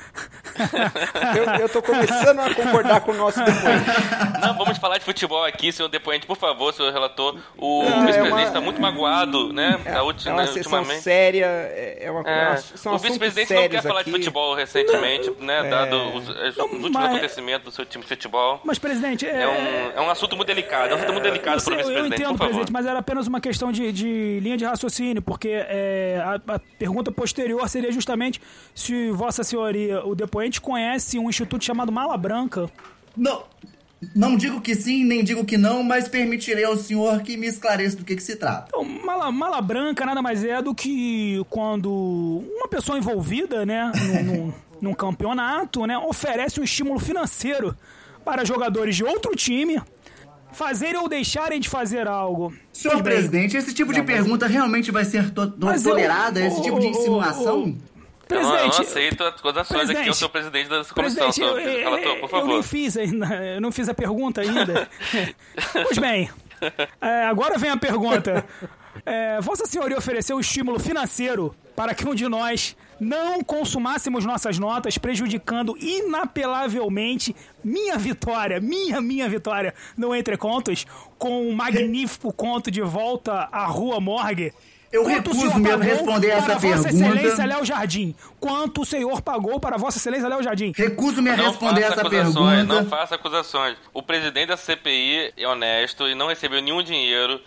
[1.35, 3.85] Eu, eu tô começando a concordar com o nosso depoente.
[4.41, 7.37] Não, vamos falar de futebol aqui, senhor depoente, por favor, senhor relator.
[7.57, 9.79] O Não, é vice-presidente uma- está muito magoado, né?
[9.85, 11.03] na É última, uma sessão ultimamente.
[11.03, 14.19] séria, é é uma, É, são o vice-presidente não quer sérios falar de aqui.
[14.19, 15.69] futebol recentemente, né?
[15.69, 18.59] Dado os, os Não, últimos mas- acontecimentos do seu time de futebol.
[18.63, 21.55] Mas, presidente, é, É um, é um assunto muito delicado, é um assunto muito delicado
[21.55, 22.49] eu, sei, para o eu vice-presidente, entendo, por favor.
[22.53, 26.59] presidente, mas era apenas uma questão de, de linha de raciocínio, porque é, a, a
[26.77, 28.41] pergunta posterior seria justamente
[28.75, 32.69] se Vossa Senhoria, o depoente, conhece um instituto chamado Mala Branca.
[33.15, 33.43] Não,
[34.15, 37.97] não digo que sim, nem digo que não, mas permitirei ao senhor que me esclareça
[37.97, 38.65] do que, que se trata.
[38.69, 41.91] Então, mala, mala branca nada mais é do que quando
[42.55, 47.77] uma pessoa envolvida, né, num, num- num campeonato, né, oferece um estímulo financeiro
[48.23, 49.81] para jogadores de outro time
[50.53, 52.53] fazerem ou deixarem de fazer algo.
[52.73, 56.39] Senhor Pois bem, presidente, esse tipo de pergunta realmente vai ser to- Mas eu- tolerada?
[56.41, 57.63] Esse o- tipo de insinuação?
[57.63, 57.91] o-
[58.33, 60.93] Eu não, eu não Presidente, aceito as acusações aqui, eu presidente, sou o presidente dessa
[60.93, 62.47] comissão, Presidente, eu, senhor eu- relator, por eu favor.
[62.47, 64.89] nem fiz ainda, eu não fiz a pergunta ainda.
[65.83, 66.29] pois bem,
[67.01, 68.45] é, agora vem a pergunta.
[69.05, 74.97] É, Vossa Senhoria ofereceu estímulo financeiro para que um de nós não consumássemos nossas notas,
[74.97, 80.85] prejudicando inapelavelmente minha vitória, minha, minha vitória no Entre Contos,
[81.17, 84.53] com um magnífico conto de volta à Rua Morgue.
[84.91, 86.89] Eu Quanto recuso mesmo pagou responder essa para Vossa pergunta.
[86.89, 88.15] Excelência Léo Jardim.
[88.41, 90.73] Quanto o senhor pagou para Vossa Excelência Léo Jardim?
[90.75, 92.73] Recuso-me a Não responder faça essa acusações, pergunta.
[92.81, 93.77] não faça acusações.
[93.93, 97.39] O presidente da CPI é honesto e não recebeu nenhum dinheiro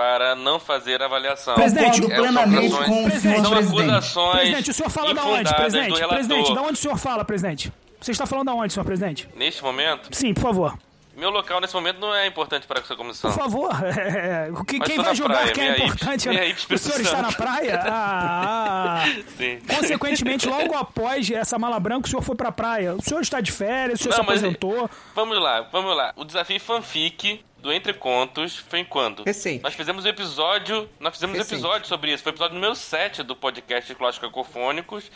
[0.00, 1.54] para não fazer avaliação.
[1.54, 3.82] Presidente, É, plenamente com o Presidente, São presidente.
[3.82, 6.06] acusações Presidente, o senhor fala da onde, presidente?
[6.08, 7.70] Presidente, da onde o senhor fala, presidente?
[8.00, 9.28] Você está falando da onde, senhor presidente?
[9.36, 10.78] Neste momento, Sim, por favor.
[11.20, 13.30] Meu local nesse momento não é importante para essa comissão.
[13.30, 13.70] Por favor.
[14.00, 16.28] É, o que- Mas quem vai na julgar praia, quem é importante?
[16.28, 17.80] Ips- o senhor está na praia?
[17.86, 19.06] Ah, ah.
[19.36, 19.60] Sim.
[19.68, 22.94] Consequentemente, logo após essa mala branca, o senhor foi pra praia.
[22.94, 24.90] O senhor está de férias, o senhor Não, se mas- aposentou.
[25.14, 26.12] Vamos lá, vamos lá.
[26.16, 29.22] O desafio fanfic do Entre Contos foi em quando?
[29.24, 29.62] Recente.
[29.62, 32.22] Nós fizemos um episódio, nós fizemos um episódio sobre isso.
[32.22, 35.10] Foi o episódio número 7 do podcast Clássicos Cacofônicos,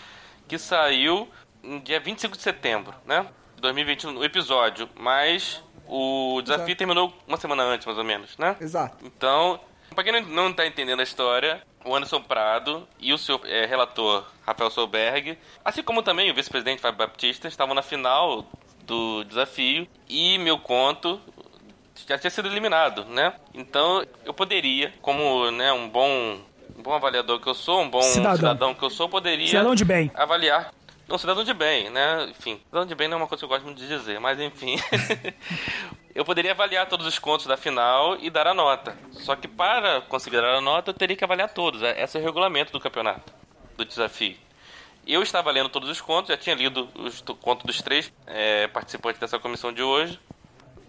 [0.47, 1.27] que saiu
[1.63, 3.25] no dia 25 de setembro, né?
[3.61, 4.87] 2021, o episódio.
[4.95, 6.79] Mas o desafio Exato.
[6.79, 8.57] terminou uma semana antes, mais ou menos, né?
[8.61, 9.05] Exato.
[9.05, 9.61] Então,
[9.95, 14.25] pra quem não, tá entendendo a história, o Anderson Prado e o seu eh, relator,
[14.47, 18.47] Rafael Solberg, assim como também o vice-presidente Fábio Baptista, estavam na final
[18.85, 21.21] do desafio e meu conto
[22.07, 23.35] já tinha sido eliminado, né?
[23.55, 26.39] Então, eu poderia, como né, um bom
[26.77, 28.37] um bom avaliador que eu sou, um bom Cidadão.
[28.37, 30.11] cidadão, que eu sou, poderia Cidadão de bem.
[30.15, 30.73] avaliar.
[31.07, 32.27] Não, cidadão de bem, né?
[32.31, 34.41] Enfim, cidadão de bem não é uma coisa que eu gosto muito de dizer, mas
[34.41, 34.77] enfim.
[36.15, 38.97] eu poderia avaliar todos os contos da final e dar a nota.
[39.13, 41.83] Só que para conseguir dar a nota, eu teria que avaliar todos.
[41.83, 43.33] Esse é o regulamento do campeonato,
[43.77, 44.37] do desafio.
[45.07, 48.67] Eu estava lendo todos os contos, já tinha lido os to- contos dos três eh,
[48.69, 50.19] participantes dessa comissão de hoje,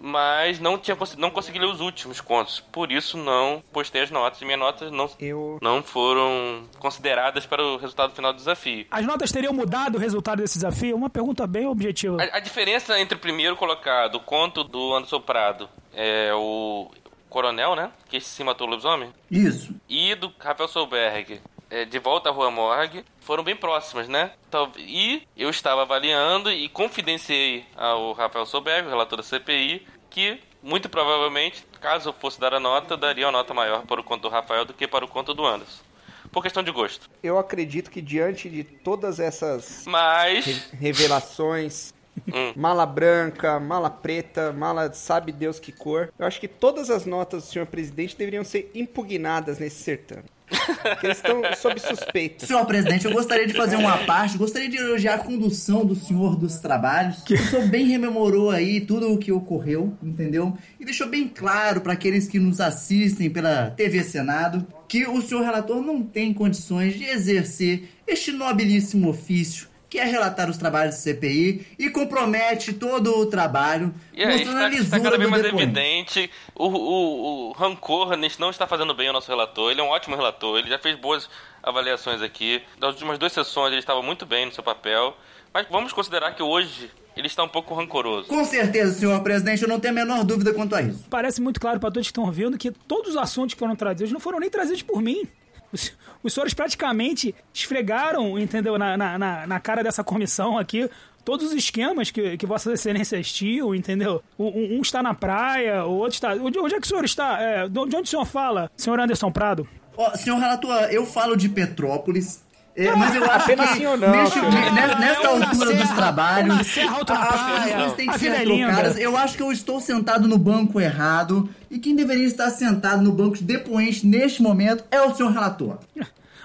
[0.06, 2.60] mas não, tinha, não consegui ler os últimos contos.
[2.72, 4.40] Por isso não postei as notas.
[4.40, 5.58] E minhas notas não, Eu.
[5.62, 8.86] não foram consideradas para o resultado final do desafio.
[8.92, 10.96] As notas teriam mudado o resultado desse desafio?
[10.96, 12.22] Uma pergunta bem objetiva.
[12.22, 16.92] A, a diferença entre o primeiro colocado, o conto do Anderson Prado, é o
[17.28, 17.92] Coronel, né?
[18.08, 19.74] Que se matou o lobisomem, Isso.
[19.90, 24.32] e do Rafael Solberg, é, de volta à Rua Morgue, foram bem próximas, né?
[24.78, 30.88] E eu estava avaliando e confidenciei ao Rafael Solberg, o relator da CPI, que muito
[30.90, 34.30] provavelmente, caso eu fosse dar a nota, daria uma nota maior para o conto do
[34.30, 35.84] Rafael do que para o conto do Anderson.
[36.32, 37.08] Por questão de gosto.
[37.22, 40.46] Eu acredito que diante de todas essas Mas.
[40.46, 41.94] re- revelações,
[42.34, 42.54] Hum.
[42.56, 47.44] mala branca, mala preta, mala sabe Deus que cor, eu acho que todas as notas
[47.44, 50.24] do senhor presidente deveriam ser impugnadas nesse certame.
[50.84, 52.46] Porque eles estão sob suspeita.
[52.46, 56.36] Senhor presidente, eu gostaria de fazer uma parte, gostaria de elogiar a condução do senhor
[56.36, 57.24] dos trabalhos.
[57.24, 60.58] O senhor bem rememorou aí tudo o que ocorreu, entendeu?
[60.80, 65.44] E deixou bem claro para aqueles que nos assistem pela TV Senado que o senhor
[65.44, 71.00] relator não tem condições de exercer este nobilíssimo ofício que é relatar os trabalhos do
[71.00, 75.44] CPI e compromete todo o trabalho, E mostrando a está, está lisura cada vez mais
[75.44, 75.80] depoimento.
[75.80, 76.30] evidente.
[76.54, 79.72] O, o, o rancor não está fazendo bem ao nosso relator.
[79.72, 80.60] Ele é um ótimo relator.
[80.60, 81.30] Ele já fez boas
[81.64, 82.62] avaliações aqui.
[82.78, 85.16] Das últimas duas sessões ele estava muito bem no seu papel.
[85.54, 88.28] Mas vamos considerar que hoje ele está um pouco rancoroso.
[88.28, 91.06] Com certeza, senhor presidente, eu não tenho a menor dúvida quanto a isso.
[91.10, 94.12] Parece muito claro para todos que estão ouvindo que todos os assuntos que foram trazidos
[94.12, 95.26] não foram nem trazidos por mim.
[95.72, 100.90] Os, senhores praticamente esfregaram, entendeu, na, na, na, cara dessa comissão aqui,
[101.24, 104.24] todos os esquemas que, que Vossas Excelências tinham, entendeu?
[104.38, 106.34] Um, um está na praia, o outro está.
[106.34, 107.42] Onde, onde é que o senhor está?
[107.42, 109.68] É, de onde o senhor fala, senhor Anderson Prado?
[109.98, 112.45] Ó, senhor relator, eu falo de Petrópolis.
[112.76, 115.92] É, mas eu acho apenas que sim ou não, neste- nesta na altura serra, dos
[115.96, 117.74] trabalhos, serra, a- as praia.
[117.76, 118.98] funções têm que ser é trocadas.
[118.98, 123.12] Eu acho que eu estou sentado no banco errado e quem deveria estar sentado no
[123.12, 125.78] banco de depoente neste momento é o senhor relator.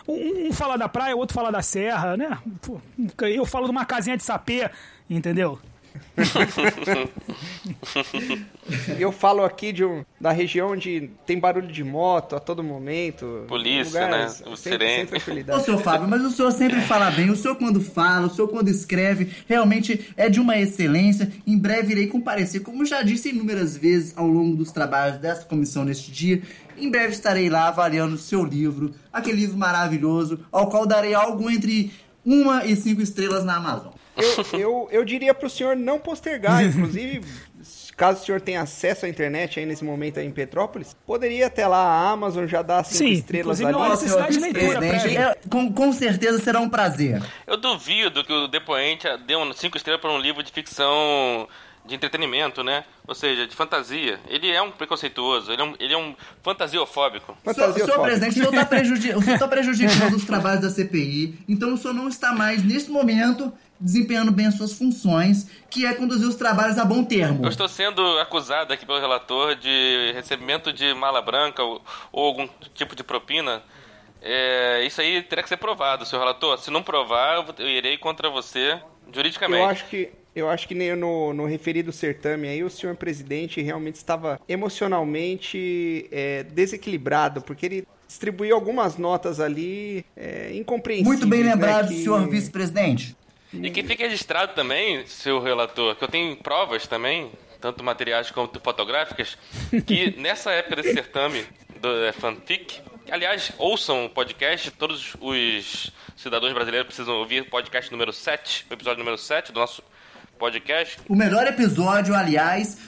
[0.08, 2.36] Um, um fala da praia, o outro fala da serra, né?
[3.20, 4.68] Eu falo de uma casinha de sapê,
[5.08, 5.58] entendeu?
[8.98, 13.44] Eu falo aqui de um, da região onde tem barulho de moto a todo momento.
[13.48, 14.26] Polícia, lugar né?
[14.46, 15.08] O sem, sirene.
[15.52, 18.48] Ô, senhor Fábio, mas o senhor sempre fala bem, o senhor quando fala, o senhor
[18.48, 21.32] quando escreve, realmente é de uma excelência.
[21.46, 25.84] Em breve irei comparecer, como já disse inúmeras vezes ao longo dos trabalhos desta comissão
[25.84, 26.42] neste dia.
[26.76, 31.50] Em breve estarei lá avaliando o seu livro, aquele livro maravilhoso, ao qual darei algo
[31.50, 31.92] entre
[32.24, 33.92] uma e cinco estrelas na Amazon.
[34.16, 37.22] Eu, eu, eu diria pro senhor não postergar, inclusive,
[37.96, 41.66] caso o senhor tenha acesso à internet aí nesse momento aí em Petrópolis, poderia até
[41.66, 43.72] lá a Amazon já dar cinco Sim, estrelas ali.
[43.72, 47.22] não há Ó, necessidade senhor de leitura é, com, com certeza será um prazer.
[47.46, 51.46] Eu duvido que o depoente deu um cinco estrelas para um livro de ficção
[51.84, 52.84] de entretenimento, né?
[53.06, 54.20] Ou seja, de fantasia.
[54.28, 57.36] Ele é um preconceituoso, ele é um, ele é um fantasiofóbico.
[57.42, 61.38] Senhor, Fantasia senhor presidente, o senhor está prejudi o tá prejudicando os trabalhos da CPI,
[61.48, 65.94] então o senhor não está mais, neste momento, desempenhando bem as suas funções, que é
[65.94, 67.44] conduzir os trabalhos a bom termo.
[67.44, 71.80] Eu estou sendo acusado aqui pelo relator de recebimento de mala branca ou,
[72.12, 73.62] ou algum tipo de propina.
[74.22, 76.58] É, isso aí terá que ser provado, senhor relator.
[76.58, 78.78] Se não provar, eu, irei contra você
[79.12, 79.62] juridicamente.
[79.62, 83.60] Eu acho que eu acho que nem no, no referido certame aí o senhor presidente
[83.60, 91.18] realmente estava emocionalmente é, desequilibrado, porque ele distribuiu algumas notas ali é, incompreensíveis.
[91.20, 93.16] Muito bem né, lembrado, que- senhor vice-presidente.
[93.52, 98.60] E que fique registrado também, seu relator, que eu tenho provas também, tanto materiais quanto
[98.60, 99.36] fotográficas,
[99.86, 101.44] que nessa época desse certame
[101.80, 107.90] do é, fanfic, aliás, ouçam o podcast, todos os cidadãos brasileiros precisam ouvir o podcast
[107.90, 109.82] número 7, o episódio número 7 do nosso
[110.38, 112.78] podcast, O melhor episódio, aliás,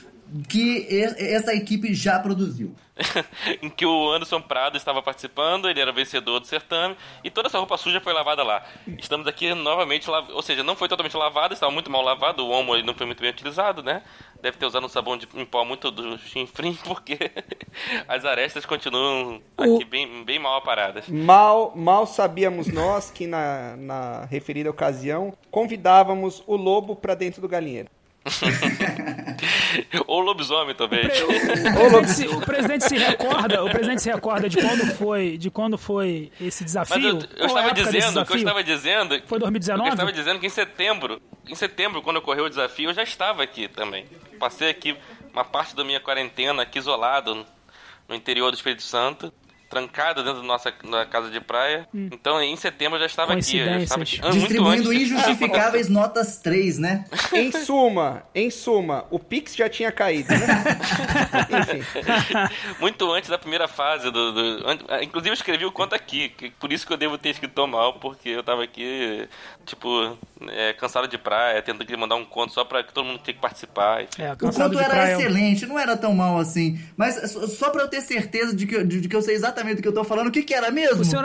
[0.49, 2.75] que essa equipe já produziu.
[3.63, 7.49] em que o Anderson Prado estava participando, ele era o vencedor do certame, e toda
[7.49, 8.63] essa roupa suja foi lavada lá.
[8.99, 10.31] Estamos aqui novamente, lav...
[10.31, 13.07] ou seja, não foi totalmente lavado, estava muito mal lavado, o homo ele não foi
[13.07, 14.03] muito bem utilizado, né?
[14.41, 17.19] Deve ter usado um sabão de em pó muito do chinfrim, porque
[18.07, 21.09] as arestas continuam aqui bem, bem mal aparadas.
[21.09, 27.49] Mal, mal sabíamos nós que na, na referida ocasião convidávamos o lobo pra dentro do
[27.49, 27.89] galinheiro.
[30.07, 31.09] Ou lobisomem, talvez.
[31.21, 31.27] O
[31.73, 35.79] presidente, se, o presidente se recorda, o presidente se recorda de quando foi, de quando
[35.79, 36.97] foi esse desafio?
[36.97, 39.23] Mas eu, eu estava dizendo, o que eu estava dizendo.
[39.27, 39.89] Foi 2019?
[39.89, 43.43] Eu estava dizendo que em setembro, em setembro, quando ocorreu o desafio, eu já estava
[43.43, 44.07] aqui também.
[44.39, 44.97] Passei aqui
[45.33, 47.47] uma parte da minha quarentena aqui isolado
[48.09, 49.33] no interior do Espírito Santo,
[49.73, 51.89] trancado dentro da nossa da casa de praia.
[51.95, 53.57] Então, em setembro eu já estava aqui.
[53.57, 57.05] Eu já estava aqui ah, Distribuindo injustificáveis notas 3, né?
[57.33, 60.39] Em suma, em suma, o Pix já tinha caído, né?
[61.79, 62.01] Enfim.
[62.79, 66.51] muito antes da primeira fase do, do- an- inclusive eu escrevi o conto aqui que-
[66.51, 69.27] por isso que eu devo ter escrito mal porque eu tava aqui
[69.65, 70.17] tipo
[70.49, 73.33] é, cansado de praia tentando que mandar um conto só pra que todo mundo tinha
[73.35, 74.03] que participar.
[74.19, 75.15] É, O conto era praia.
[75.15, 76.79] excelente, não era tão mal assim.
[76.97, 79.83] Mas só- pra eu ter certeza de que, de, de que eu sei exatamente do
[79.83, 81.01] que eu tô falando, o que que era mesmo?
[81.03, 81.25] O senhor,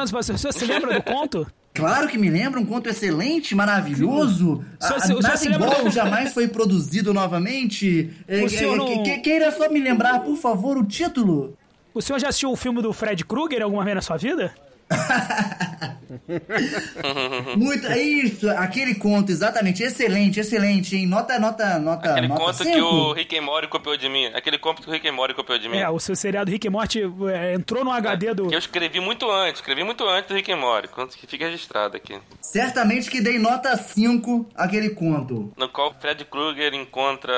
[0.54, 1.48] se lembra do conto?
[1.78, 4.66] Claro que me lembra, um conto excelente, maravilhoso.
[4.80, 8.10] Se- o senhor nada lembra igual do- jamais foi produzido novamente.
[8.28, 11.56] É, O senhor é, não- que- Queira só me lembrar, por favor, o título?
[11.94, 14.56] O senhor já assistiu o filme do Fred Krueger alguma vez na sua vida?
[17.58, 21.06] Muito, é isso, aquele conto, exatamente, excelente, excelente, hein?
[21.06, 22.72] Nota, nota, nota, Aquele nota conto cinco.
[22.72, 24.26] que o Rick and Morty copiou de mim.
[24.28, 25.78] Aquele conto que o Rick and Morty copiou de mim.
[25.78, 27.02] É, o seu seriado Rick e Morty
[27.34, 28.48] é, entrou no HD do.
[28.48, 31.46] Que eu escrevi muito antes, escrevi muito antes do Rick and Morty, conto que fica
[31.46, 32.18] registrado aqui.
[32.42, 35.52] Certamente que dei nota 5 aquele conto.
[35.58, 37.34] No qual Fred Krueger encontra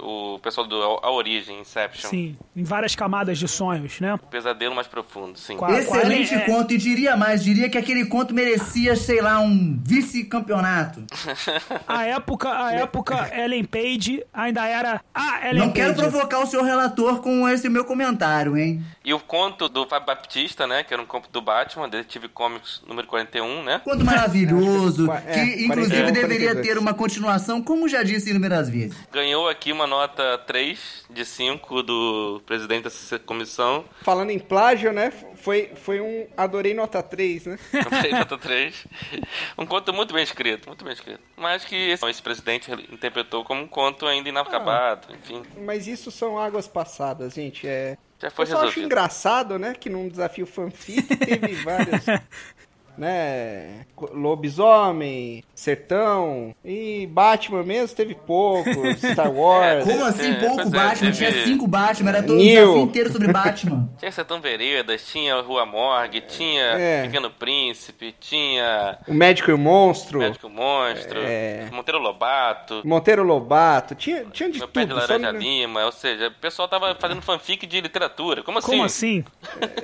[0.00, 2.10] o pessoal do A Origem, Inception.
[2.10, 4.14] Sim, em várias camadas de sonhos, né?
[4.14, 5.56] O pesadelo mais profundo, sim.
[5.56, 9.78] Qua- Excelente é- conto, e diria mais, diria que aquele conto merecia, sei lá, um
[9.84, 11.04] vice-campeonato.
[11.86, 15.74] A época, a época Ellen Page ainda era a Ellen Não Page.
[15.80, 18.82] quero provocar o seu relator com esse meu comentário, hein?
[19.04, 20.84] E o conto do Fábio Baptista, né?
[20.84, 23.80] Que era um conto do Batman, Detetive Comics número 41, né?
[23.84, 26.66] Conto maravilhoso, Acho que- é, inclusive 41, deveria 42.
[26.66, 28.96] ter uma continuação, como já disse inúmeras vezes.
[29.12, 30.78] Ganhou aqui uma nota 3
[31.10, 33.84] de 5 do presidente dessa comissão.
[34.02, 35.12] Falando em plágio, né?
[35.42, 36.28] Foi, foi um.
[36.36, 37.58] Adorei nota 3, né?
[37.82, 38.86] Comprei nota 3.
[39.58, 41.20] Um conto muito bem escrito, muito bem escrito.
[41.36, 45.42] Mas que esse, esse presidente interpretou como um conto ainda inacabado, enfim.
[45.64, 47.66] Mas isso são águas passadas, gente.
[47.66, 47.98] É.
[48.20, 48.86] Já foi Eu só acho resolvido.
[48.86, 49.74] engraçado, né?
[49.74, 52.04] Que num desafio fanfic teve vários.
[52.96, 53.84] Né?
[54.12, 58.72] Lobisomem, Sertão e Batman mesmo teve poucos.
[59.00, 59.84] Star Wars.
[59.84, 60.94] Como assim, É, pouco é, Batman?
[60.94, 62.60] teve- Tinha cinco Batman, era todo o Neil.
[62.66, 63.88] desafio inteiro sobre Batman.
[63.98, 67.02] Tinha Sertão Veredas, tinha Rua Morgue, tinha É.
[67.02, 70.18] Pequeno Príncipe, tinha O Médico e o Monstro.
[70.18, 71.68] Médico Monstro, É.
[71.72, 73.94] Monteiro Lobato, Monteiro Lobato.
[73.94, 75.00] Tinha, tinha de Meu Pé de tudo.
[75.00, 78.42] só Laranja Lima, ou seja, o pessoal tava fazendo fanfic de literatura.
[78.42, 78.70] Como assim?
[78.70, 79.24] Como assim?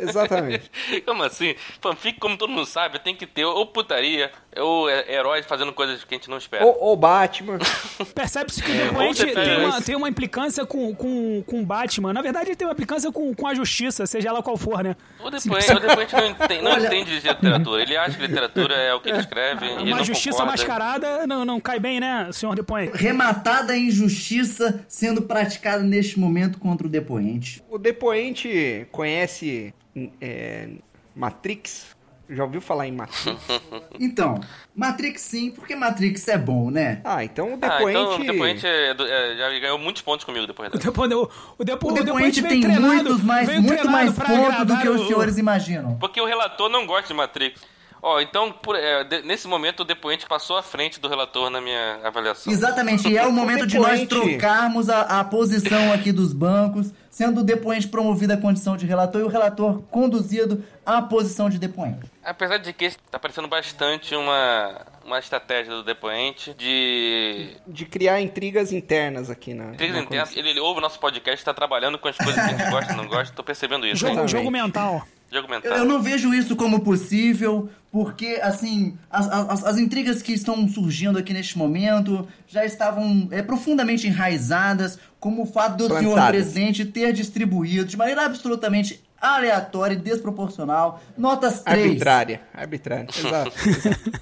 [0.00, 0.70] Exatamente.
[1.06, 1.54] Como assim?
[1.80, 6.02] Fanfic, como todo mundo sabe, tem que ter ou putaria, ou é- heróis fazendo coisas
[6.04, 6.64] que a gente não espera.
[6.64, 7.58] ou, ou Batman.
[8.14, 11.64] Percebe-se que o É, depoente você tem uma, tem uma implicância com, com, com o
[11.66, 12.12] Batman.
[12.12, 14.96] Na verdade, ele tem uma implicância com, com a justiça, seja ela qual for, né?
[15.20, 17.82] O depoente, o depoente não, entende, não Olha- entende de literatura.
[17.82, 20.52] Ele acha que literatura é o que ele escreve e ele Uma não justiça concorda.
[20.52, 22.96] mascarada não, não cai bem, né, senhor depoente?
[22.96, 27.62] Rematada a injustiça sendo praticada neste momento contra o depoente.
[27.68, 29.72] O depoente conhece
[30.20, 30.68] é,
[31.14, 31.96] Matrix?
[32.28, 33.36] Já ouviu falar em Matrix?
[33.98, 34.38] Então,
[34.76, 37.00] Matrix sim, porque Matrix é bom, né?
[37.04, 37.98] Ah, então o Ah, depoente.
[37.98, 40.84] então o depoente é é, já ganhou muitos pontos comigo depois O dessa.
[40.90, 44.78] depoente, o, o depo, O o depoente tem treinado, muitos mais, muito mais pontos do
[44.78, 45.96] que os o- senhores imaginam.
[45.98, 47.60] Porque o relator não gosta de Matrix.
[48.00, 51.60] Ó, então, por- é, de- nesse momento, o depoente passou à frente do relator na
[51.60, 52.52] minha avaliação.
[52.52, 56.92] Exatamente, e é o momento de nós depoente- trocarmos a, a posição aqui dos bancos,
[57.10, 61.58] sendo o depoente promovido à condição de relator e o relator conduzido à posição de
[61.58, 61.98] depoente.
[62.28, 67.56] Apesar de que tá parecendo bastante uma, uma estratégia do depoente de.
[67.66, 69.72] De criar intrigas internas aqui na.
[69.72, 70.36] Intrigas na internas.
[70.36, 72.92] Ele, ele ouve o nosso podcast, tá trabalhando com as coisas que a gente gosta
[72.92, 73.34] e não gosta.
[73.34, 73.96] Tô percebendo isso.
[73.96, 75.06] Jogo, jogo mental.
[75.30, 75.78] Jogo Eu, mental.
[75.78, 81.18] eu não vejo isso como possível, porque, assim, as, as, as intrigas que estão surgindo
[81.18, 86.30] aqui neste momento já estavam é, profundamente enraizadas, como o fato do senhor Plantadas.
[86.30, 91.84] presidente ter distribuído de maneira absolutamente aleatória e desproporcional notas 3.
[91.86, 92.40] Arbitrária.
[92.54, 93.06] Arbitrária.
[93.14, 93.52] Exato.
[93.68, 94.20] exato.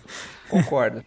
[0.49, 1.05] Concordo.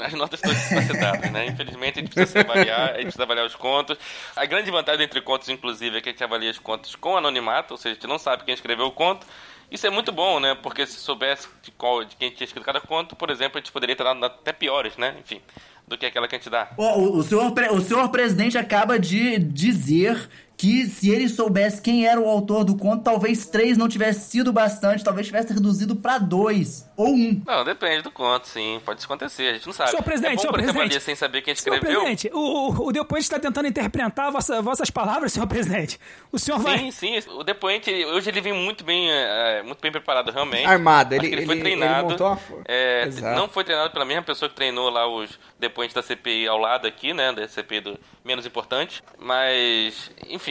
[0.00, 1.46] As notas estão desfacetadas, né?
[1.46, 3.98] Infelizmente a gente precisa se avaliar, a gente precisa avaliar os contos.
[4.36, 7.74] A grande vantagem entre contos, inclusive, é que a gente avalia os contos com anonimato,
[7.74, 9.26] ou seja, a gente não sabe quem escreveu o conto.
[9.70, 10.56] Isso é muito bom, né?
[10.60, 13.70] Porque se soubesse de, qual, de quem tinha escrito cada conto, por exemplo, a gente
[13.70, 15.14] poderia ter dado até piores, né?
[15.20, 15.40] Enfim,
[15.86, 16.70] do que aquela que a gente dá.
[16.76, 20.28] O, o senhor, o senhor presidente acaba de dizer
[20.60, 24.52] que se ele soubesse quem era o autor do conto, talvez três não tivesse sido
[24.52, 27.40] bastante, talvez tivesse reduzido pra dois ou um.
[27.46, 28.78] Não, depende do conto, sim.
[28.84, 29.90] Pode acontecer, a gente não sabe.
[29.90, 30.82] Senhor presidente, é bom senhor a gente presidente.
[30.84, 32.00] avalia sem saber quem Senhor escreveu.
[32.00, 35.98] presidente, o, o, depoente está tentando interpretar vossa- vossas palavras, senhor presidente.
[36.30, 36.78] O senhor vai.
[36.78, 37.30] Sim, sim.
[37.30, 40.66] O depoente, hoje ele vem muito bem, é, muito bem preparado, realmente.
[40.66, 42.10] Armado, ele- ele foi ele- ele treinado.
[42.10, 43.34] montou uma fo- é, Exato.
[43.40, 46.86] não foi treinado pela mesma pessoa que treinou lá os depoentes da CPI ao lado
[46.86, 47.32] aqui, né?
[47.32, 49.02] Da CPI do menos importante.
[49.18, 50.49] Mas, enfim.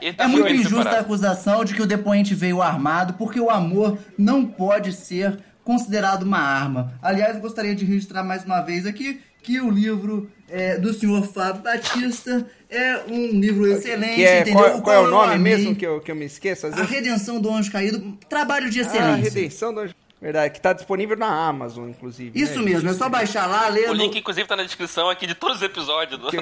[0.00, 1.04] Ele tá É muito injusta a preparado.
[1.04, 6.38] acusação de que o depoente veio armado, porque o amor não pode ser considerado uma
[6.38, 6.92] arma.
[7.02, 11.24] Aliás, eu gostaria de registrar mais uma vez aqui que o livro é, do senhor
[11.26, 14.60] Fábio Batista é um livro excelente, Que é, entendeu?
[14.60, 16.66] qual, qual é o nome mesmo que eu, que eu me esqueço?
[16.66, 16.82] A.
[16.82, 19.22] Redenção do Anjo Caído, trabalho de Ah, excelência.
[19.32, 19.88] Redenção do...
[20.20, 22.40] Verdade, que tá disponível na Amazon, inclusive.
[22.40, 22.70] Isso né?
[22.70, 23.90] mesmo, é só baixar lá, ler.
[23.90, 26.18] O no- link, inclusive, tá na descrição aqui de todos os episódios.
[26.18, 26.28] Do...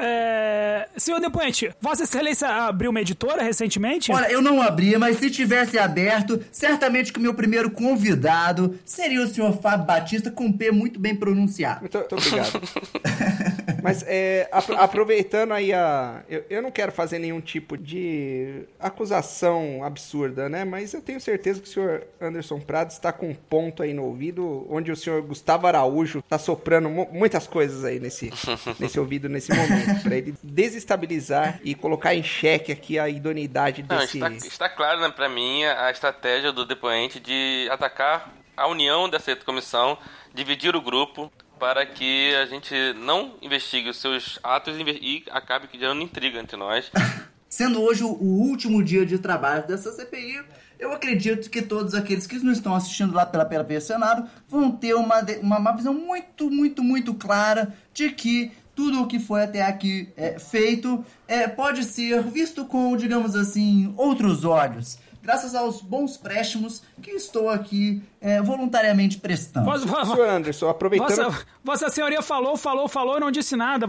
[0.00, 4.12] É, senhor depoente, Vossa Excelência abriu uma editora recentemente?
[4.12, 9.22] Olha, eu não abri, mas se tivesse aberto, certamente que o meu primeiro convidado seria
[9.22, 11.80] o senhor Fábio Batista, com P muito bem pronunciado.
[11.80, 12.60] Muito, muito obrigado.
[13.88, 16.22] Mas é, apro- aproveitando aí a.
[16.28, 20.64] Eu, eu não quero fazer nenhum tipo de acusação absurda, né?
[20.64, 24.04] Mas eu tenho certeza que o senhor Anderson Prado está com um ponto aí no
[24.04, 28.30] ouvido, onde o senhor Gustavo Araújo está soprando mu- muitas coisas aí nesse,
[28.78, 33.96] nesse ouvido nesse momento, para ele desestabilizar e colocar em xeque aqui a idoneidade Não,
[33.98, 34.18] desse.
[34.18, 39.34] está, está claro né, pra mim a estratégia do depoente de atacar a união dessa
[39.36, 39.96] comissão,
[40.34, 46.02] dividir o grupo para que a gente não investigue os seus atos e acabe gerando
[46.02, 46.90] intriga entre nós.
[47.48, 50.42] Sendo hoje o último dia de trabalho dessa CPI,
[50.78, 54.94] eu acredito que todos aqueles que não estão assistindo lá pela PLP Senado vão ter
[54.94, 59.62] uma, uma, uma visão muito, muito, muito clara de que tudo o que foi até
[59.62, 64.98] aqui é, feito é, pode ser visto com, digamos assim, outros olhos.
[65.22, 69.66] Graças aos bons préstimos que estou aqui é, voluntariamente prestando.
[69.66, 71.24] Vossa, vo- Senhor Anderson, aproveitando.
[71.30, 73.86] vossa, vossa senhoria falou, falou, falou e não disse nada.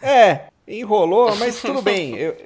[0.00, 2.16] É, enrolou, mas tudo bem.
[2.16, 2.36] Eu,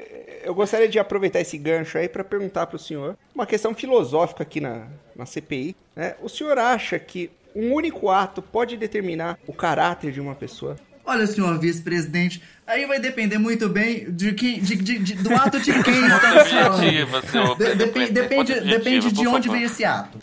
[0.42, 4.42] eu gostaria de aproveitar esse gancho aí para perguntar para o senhor uma questão filosófica
[4.42, 5.74] aqui na, na CPI.
[5.94, 6.14] Né?
[6.22, 10.76] O senhor acha que um único ato pode determinar o caráter de uma pessoa?
[11.04, 15.60] Olha, senhor vice-presidente, aí vai depender muito bem de quem, de- de- de- do ato
[15.60, 17.26] de quem estamos falando.
[17.30, 17.56] Senhor.
[17.58, 19.56] De- depen- depende Objetivo, depende de onde favor.
[19.58, 20.18] vem esse ato.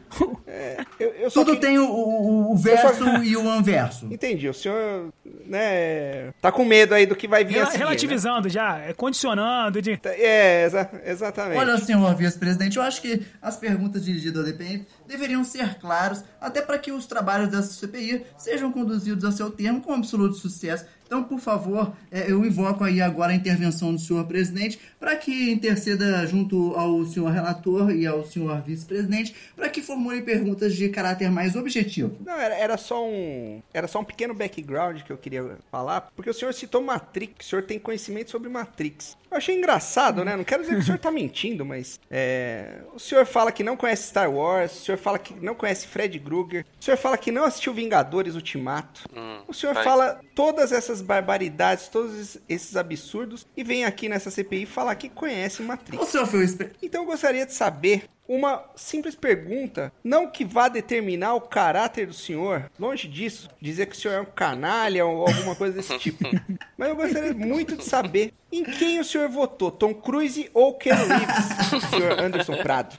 [1.00, 4.08] Eu, eu só Tudo que- tem o, o- o verso e o anverso.
[4.12, 5.12] Entendi, o senhor,
[5.48, 7.86] né, tá com medo aí do que vai vir a Rela- seguir, né?
[7.86, 9.82] relativizando já, é condicionando.
[9.82, 10.00] De...
[10.04, 11.58] É, exa- exatamente.
[11.58, 16.62] Olha, senhor vice-presidente, eu acho que as perguntas dirigidas ao DPM deveriam ser claras, até
[16.62, 20.86] para que os trabalhos dessa CPI sejam conduzidos a seu termo com absoluto sucesso.
[21.06, 25.52] Então, por favor, é, eu invoco aí agora a intervenção do senhor presidente para que
[25.52, 31.30] interceda junto ao senhor relator e ao senhor vice-presidente para que formule perguntas de caráter
[31.30, 32.16] mais objetivo.
[32.26, 33.62] Não, era, era só um.
[33.74, 37.50] Era só um pequeno background que eu queria falar, porque o senhor citou Matrix, o
[37.50, 39.18] senhor tem conhecimento sobre Matrix.
[39.30, 40.38] Eu achei engraçado, né?
[40.38, 42.00] Não quero dizer que o senhor tá mentindo, mas.
[42.10, 45.86] é, o senhor fala que não conhece Star Wars, o senhor fala que não conhece
[45.88, 49.02] Fred Krueger, o senhor fala que não assistiu Vingadores Ultimato.
[49.14, 49.84] Hum, O senhor vai.
[49.84, 55.10] fala todas essas barbaridades, todos esses- esses absurdos, e vem aqui nessa CPI falar que
[55.10, 56.02] conhece Matrix.
[56.02, 60.46] O senhor foi o espe- Então eu gostaria de saber uma simples pergunta, não que
[60.46, 65.06] vá determinar o caráter do senhor, longe disso, dizer que o senhor é um canalha
[65.06, 66.24] ou alguma coisa desse tipo.
[66.78, 70.94] Mas eu gostaria muito de saber em quem o senhor votou, Tom Cruise ou Ken
[70.94, 72.96] Reeves, senhor Anderson Prado.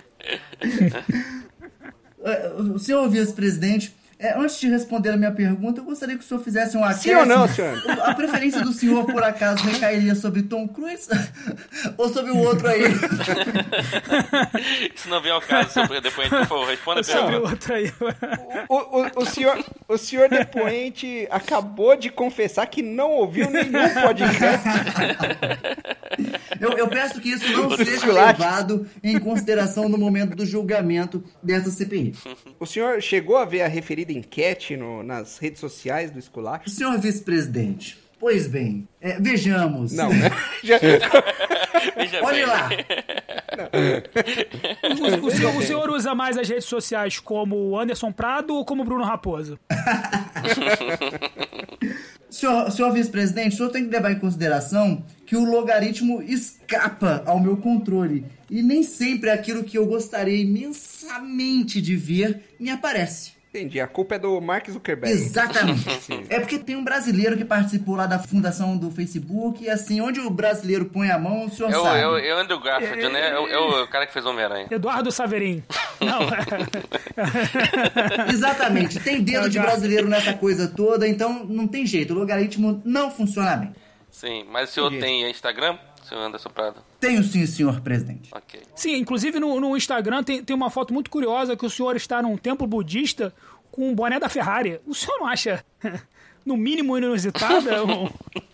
[2.23, 6.27] É, O senhor vice-presidente, é, antes de responder a minha pergunta, eu gostaria que o
[6.27, 7.21] senhor fizesse um Sim acréscimo.
[7.21, 7.83] ou não, senhor?
[8.03, 11.09] A preferência do senhor, por acaso, recairia sobre Tom Cruise?
[11.99, 12.83] Ou sobre o outro aí?
[14.95, 17.51] Isso não vem ao caso, senhor depoente, por favor, responda a Sobre o pergunta.
[17.51, 17.93] outro aí.
[18.69, 24.69] O, o, o senhor, o senhor depoente acabou de confessar que não ouviu nenhum podcast.
[26.61, 31.71] Eu, eu peço que isso não seja levado em consideração no momento do julgamento dessa
[31.71, 32.15] CPI.
[32.59, 33.69] O senhor chegou a ver a
[34.05, 36.69] referida enquete no- nas redes sociais do Esculacho?
[36.71, 39.93] Senhor vice-presidente, pois bem, é, vejamos.
[39.93, 40.31] Não, né?
[40.63, 40.99] Já- bem.
[42.47, 42.69] lá,
[45.23, 48.85] O, o senhor, o senhor usa mais as redes sociais como Anderson Prado ou como
[48.85, 49.59] Bruno Raposo?
[52.31, 57.41] senhor, senhor vice-presidente, o senhor tem que levar em consideração que o logaritmo escapa ao
[57.41, 63.33] meu controle e nem sempre aquilo que eu gostaria imensamente de ver me aparece.
[63.55, 65.15] Entendi, a culpa é do Mark Zuckerberg.
[65.15, 65.85] Exatamente.
[66.29, 70.19] É porque tem um brasileiro que participou lá da fundação do Facebook e assim, onde
[70.19, 72.05] o brasileiro põe a mão, o senhor o, sabe.
[72.05, 73.31] o, o Andrew Garfield, né?
[73.31, 74.67] É o, é o cara que fez Homem-Aranha.
[74.71, 75.63] Eduardo Saverin.
[76.01, 76.21] Não.
[78.33, 78.99] Exatamente.
[79.01, 82.13] Tem dedo Eu de brasileiro nessa coisa toda, então não tem jeito.
[82.13, 83.75] O logaritmo não funciona bem.
[84.11, 85.79] Sim, mas o senhor tem Instagram,
[86.15, 86.77] senhor Anderson Prado?
[87.01, 88.31] Tenho sim, senhor presidente.
[88.33, 88.61] Ok.
[88.75, 92.23] Sim, inclusive no, no Instagram tem, tem uma foto muito curiosa que o senhor está
[92.23, 93.35] num templo budista
[93.71, 94.81] com um boné da Ferrari.
[94.87, 95.65] O senhor não acha,
[96.47, 98.09] no mínimo inusitada, um-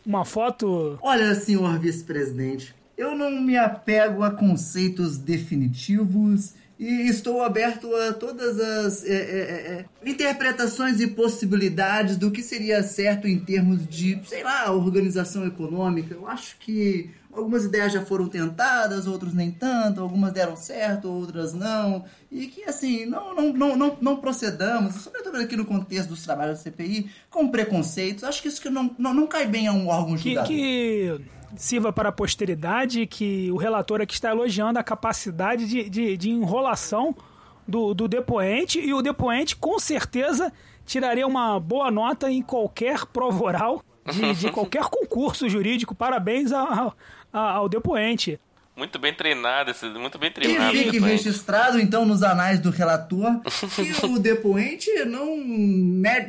[0.04, 0.98] uma foto...
[1.02, 8.58] Olha, senhor vice-presidente, eu não me apego a conceitos definitivos e estou aberto a todas
[8.58, 14.18] as é, é, é, é, interpretações e possibilidades do que seria certo em termos de,
[14.26, 16.14] sei lá, organização econômica.
[16.14, 21.52] Eu acho que algumas ideias já foram tentadas, outras nem tanto, algumas deram certo, outras
[21.54, 26.22] não, e que assim, não, não, não, não, não procedamos, sobretudo aqui no contexto dos
[26.22, 28.24] trabalhos da CPI, com preconceitos.
[28.24, 30.48] Acho que isso que não, não, não cai bem a um órgão que, julgador.
[30.48, 31.20] que
[31.56, 36.30] sirva para a posteridade que o relator aqui está elogiando a capacidade de, de, de
[36.30, 37.14] enrolação
[37.66, 40.52] do, do depoente e o depoente com certeza
[40.84, 45.94] tiraria uma boa nota em qualquer prova oral de, de qualquer concurso jurídico.
[45.94, 46.94] Parabéns ao,
[47.32, 48.38] ao depoente.
[48.76, 50.72] Muito bem treinado, muito bem E treinado.
[50.72, 51.24] fique depoente.
[51.24, 53.40] registrado, então, nos anais do relator,
[53.74, 55.36] que o depoente não,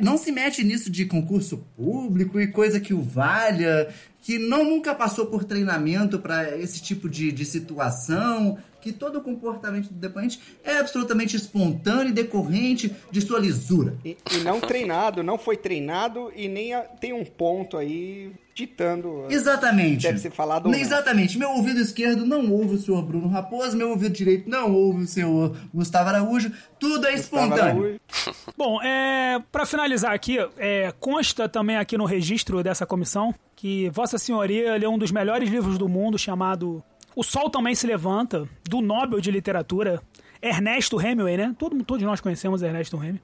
[0.02, 3.88] não se mete nisso de concurso público e coisa que o valha,
[4.20, 9.20] que não nunca passou por treinamento para esse tipo de, de situação, que todo o
[9.22, 13.96] comportamento do depoente é absolutamente espontâneo e decorrente de sua lisura.
[14.04, 19.24] E, e não treinado, não foi treinado e nem a- tem um ponto aí ditando.
[19.30, 20.02] Exatamente.
[20.02, 20.74] Deve ser falado ou.
[20.74, 21.38] Exatamente.
[21.38, 25.06] Meu ouvido esquerdo não ouve o senhor Bruno Raposo, meu ouvido direito não ouve o
[25.06, 26.52] senhor Gustavo Araújo.
[26.78, 27.62] Tudo é Gustavo espontâneo.
[27.84, 28.00] Araújo.
[28.58, 34.18] Bom, é, para finalizar aqui, é, consta também aqui no registro dessa comissão que Vossa
[34.18, 36.82] Senhoria leu um dos melhores livros do mundo chamado
[37.14, 40.02] O Sol Também Se Levanta, do Nobel de Literatura,
[40.40, 41.54] Ernesto Hemingway, né?
[41.58, 43.20] Todo, todos nós conhecemos Ernesto Hemingway.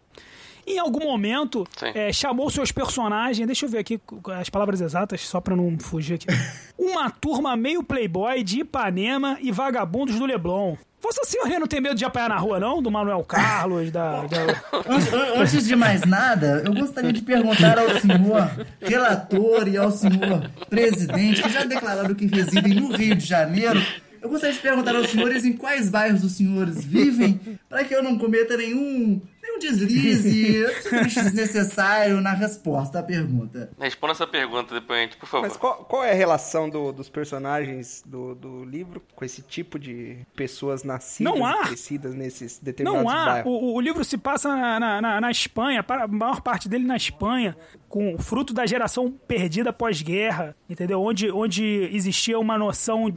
[0.66, 3.98] Em algum momento, é, chamou seus personagens, deixa eu ver aqui
[4.38, 6.26] as palavras exatas, só pra não fugir aqui.
[6.76, 10.76] Uma turma meio playboy de Ipanema e vagabundos do Leblon.
[11.00, 12.82] Vossa Senhoria não tem medo de apanhar na rua, não?
[12.82, 14.42] Do Manuel Carlos, da- da...
[14.42, 14.96] An-
[15.36, 20.50] an- Antes de mais nada, eu gostaria de perguntar ao senhor relator e ao senhor
[20.68, 23.80] presidente, que já declararam que residem no Rio de Janeiro.
[24.20, 28.02] Eu gostaria de perguntar aos senhores em quais bairros os senhores vivem, para que eu
[28.02, 29.20] não cometa nenhum,
[29.58, 30.64] deslize
[31.14, 33.70] desnecessário na resposta à pergunta.
[33.78, 35.46] Responda essa pergunta, depoente, por favor.
[35.48, 39.78] Mas qual, qual é a relação do- dos personagens do, do livro com esse tipo
[39.78, 41.62] de pessoas nascidas Não há.
[41.62, 43.24] e crescidas nesses determinados Não há.
[43.26, 43.52] bairros?
[43.52, 44.48] O, o livro se passa
[44.78, 47.56] na, na- na- Espanha, para- a maior parte dele na Espanha,
[47.88, 51.02] com o fruto da geração perdida pós-guerra, entendeu?
[51.02, 53.14] Onde, onde existia uma noção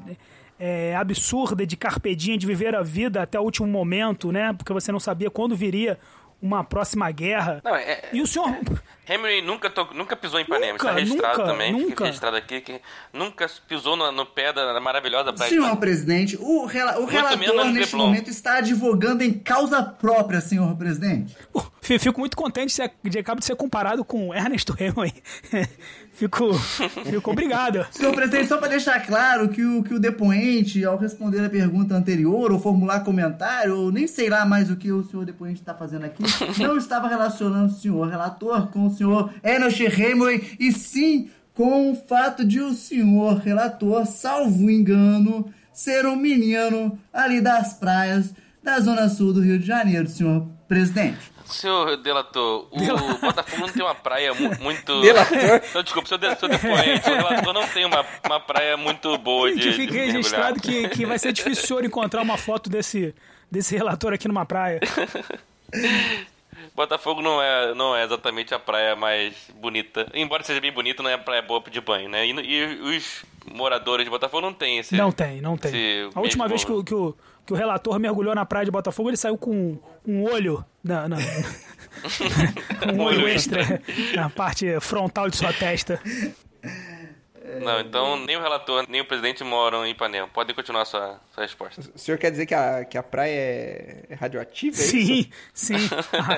[0.60, 4.54] é, absurda de carpedinha, de viver a vida até o último momento, né?
[4.54, 5.98] Porque você não sabia quando viria
[6.42, 7.62] uma próxima guerra.
[7.64, 8.50] Não, é, E o senhor.
[9.10, 10.74] Henry nunca, to- nunca pisou em Ipanema.
[10.74, 11.74] Nunca, Está registrado nunca, também.
[11.74, 12.06] fica nunca.
[12.06, 12.82] registrado aqui que
[13.12, 17.94] nunca pisou no, no pé da, maravilhosa praia Senhor presidente, o, rela- o relator neste
[17.96, 18.06] Leblon.
[18.08, 21.36] momento está advogando em causa própria, senhor presidente.
[21.82, 22.74] Fico muito contente
[23.04, 25.12] de, de acabo de ser comparado com Ernesto Hemingway.
[26.22, 26.54] fico,
[27.10, 27.86] fico obrigado.
[27.92, 31.96] Senhor presidente, só para deixar claro que o, que o depoente, ao responder a pergunta
[31.96, 35.74] anterior, ou formular comentário, ou nem sei lá mais o que o senhor depoente está
[35.74, 36.24] fazendo aqui,
[36.62, 41.96] não estava relacionando o senhor relator com o senhor Ernest Hemingway, e sim com o
[41.96, 49.10] fato de o senhor relator, salvo engano, ser um menino ali das praias da zona
[49.10, 51.31] sul do Rio de Janeiro, senhor presidente.
[51.54, 55.02] Senhor delator, o Botafogo não tem uma praia mu- muito.
[55.02, 55.62] Delator?
[55.74, 59.52] Não, desculpa, seu, de, seu depoente, o relator não tem uma, uma praia muito boa
[59.54, 59.72] de.
[59.74, 60.16] Fique de mergulhar.
[60.16, 63.14] registrado que, que vai ser difícil o senhor encontrar uma foto desse,
[63.50, 64.80] desse relator aqui numa praia.
[66.76, 70.08] Botafogo não é, não é exatamente a praia mais bonita.
[70.14, 72.26] Embora seja bem bonita, não é a praia boa de banho, né?
[72.26, 74.96] E, e os moradores de Botafogo não têm esse.
[74.96, 75.72] Não tem, não tem.
[76.14, 77.16] A última vez que que, o,
[77.52, 79.78] que o relator mergulhou na praia de Botafogo, ele saiu com
[80.08, 81.18] um olho na, na-
[82.94, 83.82] um olho olho extra
[84.16, 86.00] na parte frontal de sua testa.
[87.60, 90.28] Não, então nem o relator, nem o presidente moram em Ipanema.
[90.28, 91.82] Podem continuar a sua, sua resposta.
[91.94, 94.76] O senhor quer dizer que a, que a praia é, é radioativa?
[94.78, 94.92] é isso?
[94.92, 95.76] Sim, sim.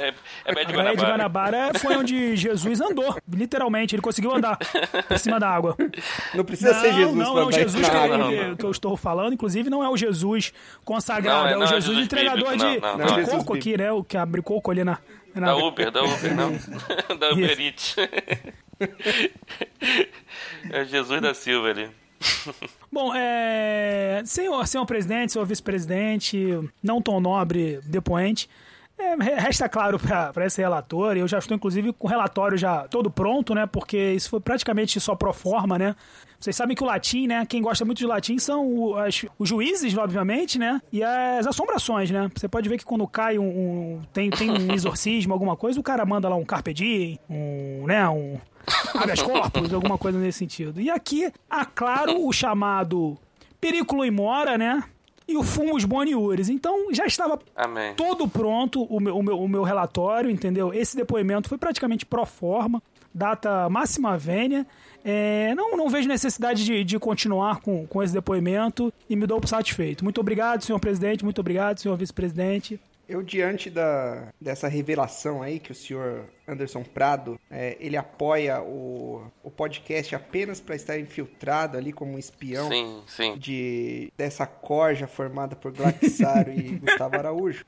[0.01, 0.13] é,
[0.45, 1.57] é Bé A de praia de Guanabara.
[1.57, 3.95] Guanabara foi onde Jesus andou, literalmente.
[3.95, 4.57] Ele conseguiu andar
[5.07, 5.75] por cima da água.
[6.33, 8.55] Não precisa ser Jesus não, não, dar Jesus isso que, não, não.
[8.55, 10.53] que eu estou falando, inclusive, não é o Jesus
[10.83, 13.11] consagrado, Não, é- é, o não é Jesus Jesus entregador bíblico, de, não, não, de
[13.11, 13.15] não.
[13.19, 13.91] Jesus coco aqui, né?
[13.91, 14.97] O que abre coco ali na.
[15.35, 16.51] na Da Uber, da Uber, não.
[17.17, 17.59] da Uber.
[17.59, 17.95] Eats.
[20.71, 21.89] É Jesus da Silva ali.
[22.91, 24.21] Bom, é...
[24.25, 26.37] senhor, senhor presidente, senhor vice-presidente,
[26.81, 28.49] não tão nobre depoente,
[29.03, 32.57] é, re- resta claro para esse relator, e eu já estou inclusive com o relatório
[32.57, 33.65] já todo pronto, né?
[33.65, 35.95] Porque isso foi praticamente só pro forma, né?
[36.39, 37.45] Vocês sabem que o latim, né?
[37.45, 40.81] Quem gosta muito de latim são o- as- os juízes, obviamente, né?
[40.91, 42.29] E as assombrações, né?
[42.35, 45.83] Você pode ver que quando cai um, um- tem, tem um exorcismo, alguma coisa, o
[45.83, 48.07] cara manda lá um carpe diem, um, né?
[48.09, 48.37] Um
[48.95, 50.79] habeas corpus, alguma coisa nesse sentido.
[50.81, 53.17] E aqui, há claro o chamado
[53.61, 54.83] Periculo Imora, né?
[55.27, 56.49] E o Fumus Boniures.
[56.49, 57.93] Então já estava Amém.
[57.95, 60.73] todo pronto o meu, o, meu, o meu relatório, entendeu?
[60.73, 62.81] Esse depoimento foi praticamente pro forma,
[63.13, 64.65] data máxima vênia.
[65.05, 69.39] É, não, não vejo necessidade de, de continuar com, com esse depoimento e me dou
[69.39, 70.03] por satisfeito.
[70.03, 72.79] Muito obrigado, senhor presidente, muito obrigado, senhor vice-presidente.
[73.07, 79.25] Eu, diante da, dessa revelação aí que o senhor Anderson Prado, é, ele apoia o,
[79.41, 83.37] o podcast apenas para estar infiltrado ali como um espião Sim, sim.
[83.37, 87.65] de dessa corja formada por Glaxaro e Gustavo Araújo.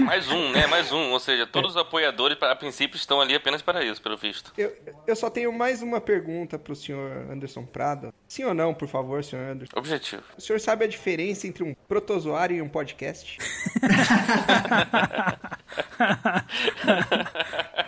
[0.00, 0.66] Mais um, né?
[0.66, 1.10] Mais um.
[1.10, 4.52] Ou seja, todos os apoiadores, a princípio, estão ali apenas para isso, pelo visto.
[4.56, 4.74] Eu,
[5.06, 8.14] eu só tenho mais uma pergunta pro senhor Anderson Prado.
[8.28, 9.76] Sim ou não, por favor, senhor Anderson?
[9.76, 10.22] Objetivo.
[10.36, 13.38] O senhor sabe a diferença entre um protozoário e um podcast?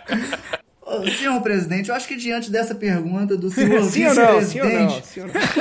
[1.17, 5.03] Senhor presidente, eu acho que diante dessa pergunta do senhor vice-presidente,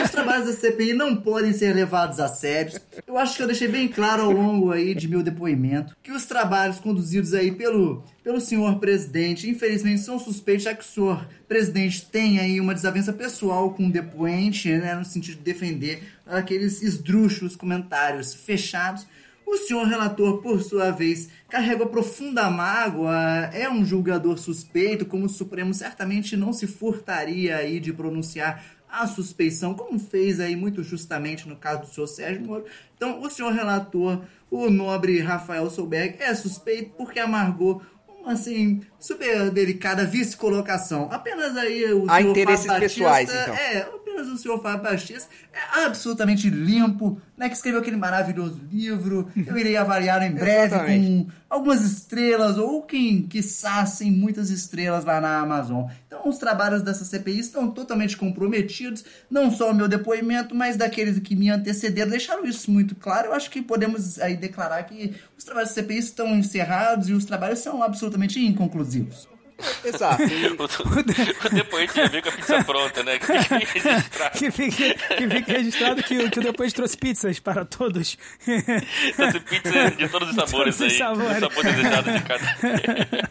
[0.05, 2.79] os trabalhos da CPI não podem ser levados a sério.
[3.07, 6.27] Eu acho que eu deixei bem claro ao longo aí de meu depoimento que os
[6.27, 12.07] trabalhos conduzidos aí pelo, pelo senhor presidente, infelizmente, são suspeitos, já que o senhor presidente
[12.07, 17.57] tem aí uma desavença pessoal com o depoente, né, no sentido de defender aqueles esdrúxulos
[17.57, 19.07] comentários fechados.
[19.47, 23.15] O senhor relator, por sua vez, carrega profunda mágoa,
[23.53, 29.07] é um julgador suspeito, como o Supremo certamente não se furtaria aí de pronunciar a
[29.07, 32.65] suspeição, como fez aí muito justamente no caso do senhor Sérgio Moro.
[32.97, 39.51] Então, o senhor relator, o nobre Rafael Solberg, é suspeito porque amargou uma, assim, super
[39.51, 41.09] delicada vice-colocação.
[41.11, 43.55] Apenas aí o Há senhor interesses Batista, pessoais, então.
[43.55, 43.91] É,
[44.25, 49.31] apenas o senhor Fábio Batista é absolutamente limpo, né, que escreveu aquele maravilhoso livro.
[49.37, 55.21] Eu irei avaliar em breve com algumas estrelas, ou quem quiçá sem muitas estrelas lá
[55.21, 55.87] na Amazon.
[56.07, 61.19] Então os trabalhos dessa CPI estão totalmente comprometidos, não só o meu depoimento, mas daqueles
[61.19, 63.29] que me antecederam, deixaram isso muito claro.
[63.29, 67.25] Eu acho que podemos aí declarar que os trabalhos da CPI estão encerrados e os
[67.25, 69.34] trabalhos são absolutamente inconclusivos.
[69.85, 70.23] Exato.
[70.23, 73.19] O, o depoente já veio com a pizza pronta, né?
[73.19, 74.31] Que tem que registrar.
[74.31, 78.19] Que fique, que fique registrado que, o- que o depois trouxe pizzas para todos.
[79.17, 80.99] Trouxe pizza de todos os sabores Todos os aí.
[80.99, 81.37] sabores.
[81.37, 83.31] O sabor desejado de cada.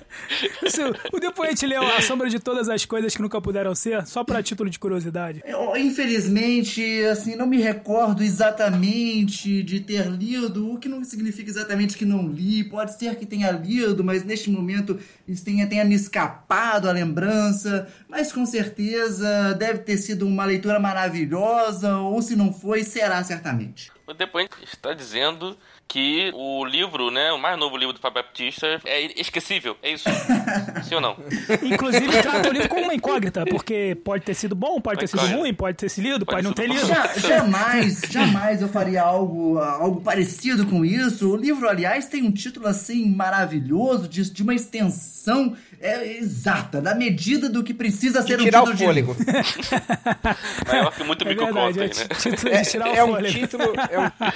[0.65, 4.23] Isso, o depoente leu A Sombra de Todas as Coisas que Nunca Puderam Ser, só
[4.23, 5.41] para título de curiosidade.
[5.45, 11.97] Eu, infelizmente, assim, não me recordo exatamente de ter lido, o que não significa exatamente
[11.97, 12.63] que não li.
[12.63, 17.87] Pode ser que tenha lido, mas neste momento isso tenha, tenha me escapado a lembrança.
[18.07, 23.91] Mas com certeza deve ter sido uma leitura maravilhosa, ou se não foi, será certamente.
[24.05, 25.57] O depoente está dizendo
[25.87, 29.77] que o livro, né, o mais novo livro do Fábio Baptista é esquecível.
[29.81, 30.09] É isso?
[30.83, 31.15] Sim ou não?
[31.63, 35.19] Inclusive, trata o livro como uma incógnita, porque pode ter sido bom, pode ter sido
[35.19, 35.39] Incógnita.
[35.39, 36.85] ruim, pode ter se lido, pode, Pode não ter lido.
[36.85, 41.29] Ja- jamais, jamais eu faria algo, algo parecido com isso.
[41.31, 46.95] O livro, aliás, tem um título assim maravilhoso, de, de uma extensão é, exata, da
[46.95, 49.15] medida do que precisa ser um Tirar o título de fôlego.
[50.67, 51.89] Maior que muito É verdade, é né?
[51.89, 53.63] título É, de tirar o é um título.
[53.91, 54.31] É um,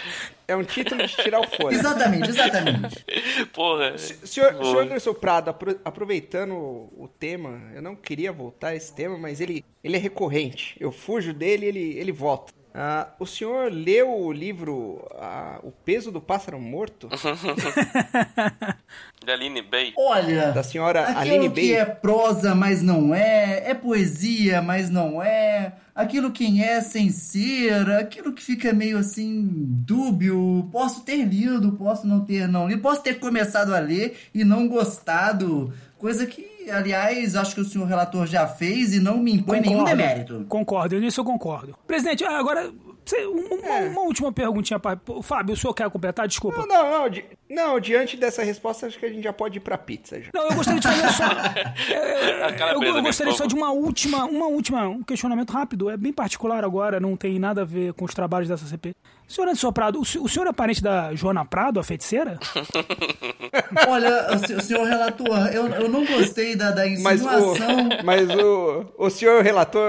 [0.49, 1.71] é um título de tirar o fôlego.
[1.79, 3.05] Exatamente, exatamente.
[3.53, 3.97] Porra.
[3.97, 4.63] Senhor, Boa.
[4.65, 9.17] senhor Anderson Prado, apro- aproveitando o, o tema, eu não queria voltar a esse tema,
[9.17, 10.75] mas ele, ele é recorrente.
[10.79, 12.56] Eu fujo dele e ele, ele volta.
[12.79, 17.09] Ah, o senhor leu o livro ah, O Peso do Pássaro Morto?
[19.25, 19.93] Da Aline Bay.
[19.97, 25.21] Olha, Da senhora aquilo Aline que é prosa, mas não é, é poesia, mas não
[25.21, 30.69] é, aquilo quem é sem ser, aquilo que fica meio assim dúbio.
[30.71, 34.67] Posso ter lido, posso não ter não lido, posso ter começado a ler e não
[34.67, 39.59] gostado, coisa que, aliás, acho que o senhor relator já fez e não me impõe
[39.61, 39.97] nenhum Concordo.
[39.97, 40.45] demérito.
[40.47, 41.75] Concordo, nisso eu concordo.
[41.87, 43.89] Presidente, ah, agora, um- uma, É.
[43.89, 44.99] uma última perguntinha para.
[45.23, 46.27] Fábio, o senhor quer completar?
[46.27, 46.57] Desculpa.
[46.57, 49.61] Não, não, não, di- não, diante dessa resposta, acho que a gente já pode ir
[49.61, 50.29] pra pizza já.
[50.33, 51.23] Não, eu gostaria de fazer só.
[52.73, 55.89] Eu, eu gostaria só de uma última, uma última, um questionamento rápido.
[55.89, 58.93] É bem particular agora, não tem nada a ver com os trabalhos dessa CP.
[59.27, 62.39] Senhor Anderson Prado, o, o senhor é parente da Joana Prado, a feiticeira?
[63.87, 67.89] Olha, o se- o senhor relator, eu, eu não gostei da, da Mas, o, insinuação.
[68.05, 69.83] mas o, o senhor relator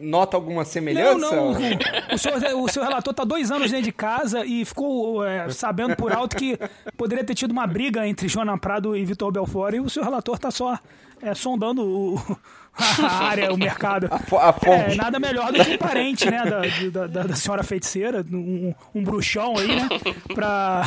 [0.00, 1.18] nota alguma semelhança?
[1.18, 1.52] Não, não.
[1.52, 5.48] O, o senhor, o seu relator tá dois anos dentro de casa e ficou é,
[5.50, 6.58] sabendo por alto que
[6.96, 10.38] poderia ter tido uma briga entre Joana Prado e Vitor Belfort e o seu relator
[10.38, 10.78] tá só
[11.22, 12.38] é, sondando o-
[12.76, 14.06] a área, o mercado.
[14.10, 14.16] A,
[14.50, 18.22] a É, nada melhor do que um parente, né, da, da, da- da senhora feiticeira,
[18.30, 19.88] um, um bruxão aí, né,
[20.34, 20.82] pra,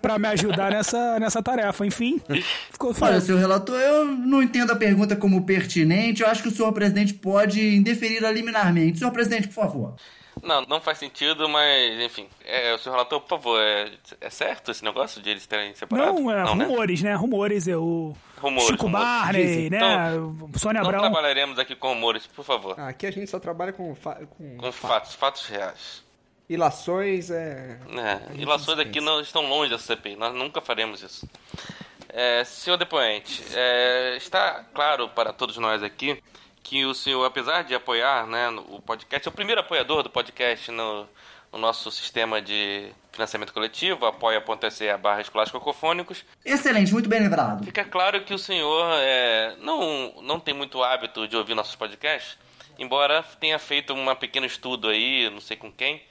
[0.00, 1.84] pra me ajudar nessa, nessa tarefa.
[1.86, 2.20] Enfim,
[2.72, 6.22] ficou Olha, senhor relator, eu não entendo a pergunta como pertinente.
[6.22, 8.98] Eu acho que o senhor presidente pode indeferir liminarmente.
[8.98, 9.94] Senhor presidente, por favor.
[10.42, 12.28] Não, não faz sentido, mas, enfim.
[12.44, 16.12] É, o senhor relator, por favor, é, é certo esse negócio de eles terem separado?
[16.20, 16.64] Não, é, né?
[16.64, 17.14] rumores, né?
[17.14, 19.06] Rumores, é o Rumores, Chico rumores.
[19.06, 19.70] Barney, Dizem.
[19.70, 20.10] né?
[20.58, 21.00] Sônia Não Abrão.
[21.02, 22.74] trabalharemos aqui com rumores, por favor.
[22.78, 26.02] Ah, Aqui a gente só trabalha com, fa- com Com fatos, fatos reais.
[26.48, 27.78] ilações, é...
[27.88, 31.26] É, ilações aqui não estão longe da CPI, nós nunca faremos isso.
[32.08, 36.22] É, senhor depoente, é, está claro para todos nós aqui
[36.64, 40.72] que o senhor, apesar de apoiar né, o podcast, é o primeiro apoiador do podcast
[40.72, 41.06] no,
[41.52, 46.24] no nosso sistema de financiamento coletivo, apoia.se barra escolares cacofônicos.
[46.44, 47.64] Excelente, muito bem lembrado.
[47.64, 52.38] Fica claro que o senhor é, não, não tem muito hábito de ouvir nossos podcasts,
[52.78, 56.02] embora tenha feito um pequeno estudo aí, não sei com quem,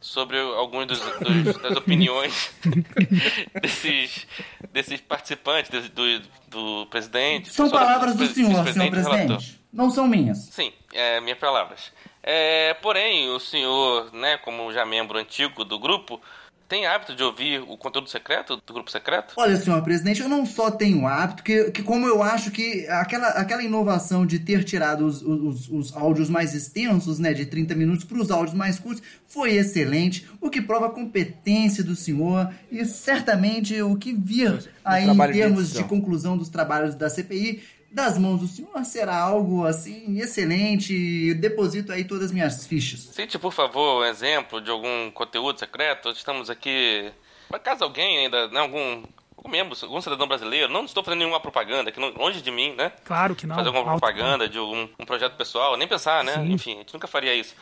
[0.00, 2.50] sobre algumas das opiniões
[3.60, 4.26] desses,
[4.72, 7.52] desses participantes, do, do, do presidente.
[7.52, 9.36] São palavras do senhor, senhor vice-presidente e relator.
[9.36, 9.60] presidente.
[9.72, 10.38] Não são minhas.
[10.50, 11.92] Sim, é, minhas palavras.
[12.22, 16.20] É, porém, o senhor, né, como já membro antigo do grupo,
[16.68, 19.32] tem hábito de ouvir o conteúdo secreto do grupo secreto?
[19.38, 23.28] Olha, senhor presidente, eu não só tenho hábito, que, que como eu acho que aquela,
[23.28, 28.04] aquela inovação de ter tirado os, os, os áudios mais extensos, né, de 30 minutos,
[28.04, 32.84] para os áudios mais curtos, foi excelente, o que prova a competência do senhor e
[32.84, 35.88] certamente o que vir aí em de termos de edição.
[35.88, 37.62] conclusão dos trabalhos da CPI.
[37.90, 40.92] Das mãos do senhor será algo assim excelente.
[40.94, 43.00] e Deposito aí todas as minhas fichas.
[43.12, 46.10] Cite, por favor, um exemplo de algum conteúdo secreto.
[46.10, 47.10] Estamos aqui.
[47.48, 49.02] Por caso alguém ainda, né, algum,
[49.34, 52.74] algum membro, algum cidadão brasileiro, não estou fazendo nenhuma propaganda, aqui não- longe de mim,
[52.76, 52.92] né?
[53.04, 53.56] Claro que não.
[53.56, 56.34] fazer alguma Alto- propaganda de algum um projeto pessoal, nem pensar, né?
[56.34, 56.52] Sim.
[56.52, 57.54] Enfim, a gente nunca faria isso.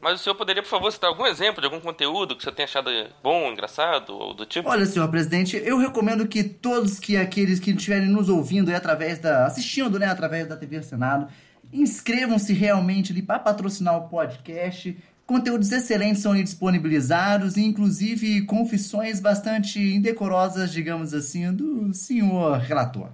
[0.00, 2.66] Mas o senhor poderia, por favor, citar algum exemplo de algum conteúdo que você tenha
[2.66, 2.90] achado
[3.22, 4.68] bom, engraçado ou do tipo?
[4.68, 9.18] Olha, senhor presidente, eu recomendo que todos que aqueles que estiverem nos ouvindo aí através
[9.18, 9.46] da.
[9.46, 11.28] assistindo, né, através da TV Senado,
[11.72, 14.96] inscrevam-se realmente ali para patrocinar o podcast.
[15.26, 23.08] Conteúdos excelentes são disponibilizados, inclusive confissões bastante indecorosas, digamos assim, do senhor relator.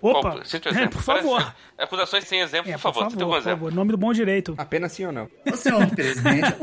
[0.00, 0.88] Opa, um é, exemplo.
[0.90, 1.54] por favor.
[1.78, 3.04] Acusações sem exemplo, É, por favor.
[3.10, 3.42] Por exemplo.
[3.42, 3.72] favor.
[3.72, 4.54] Nome do bom direito.
[4.56, 5.28] Apenas sim ou não?
[5.50, 6.54] Ô, senhor presidente,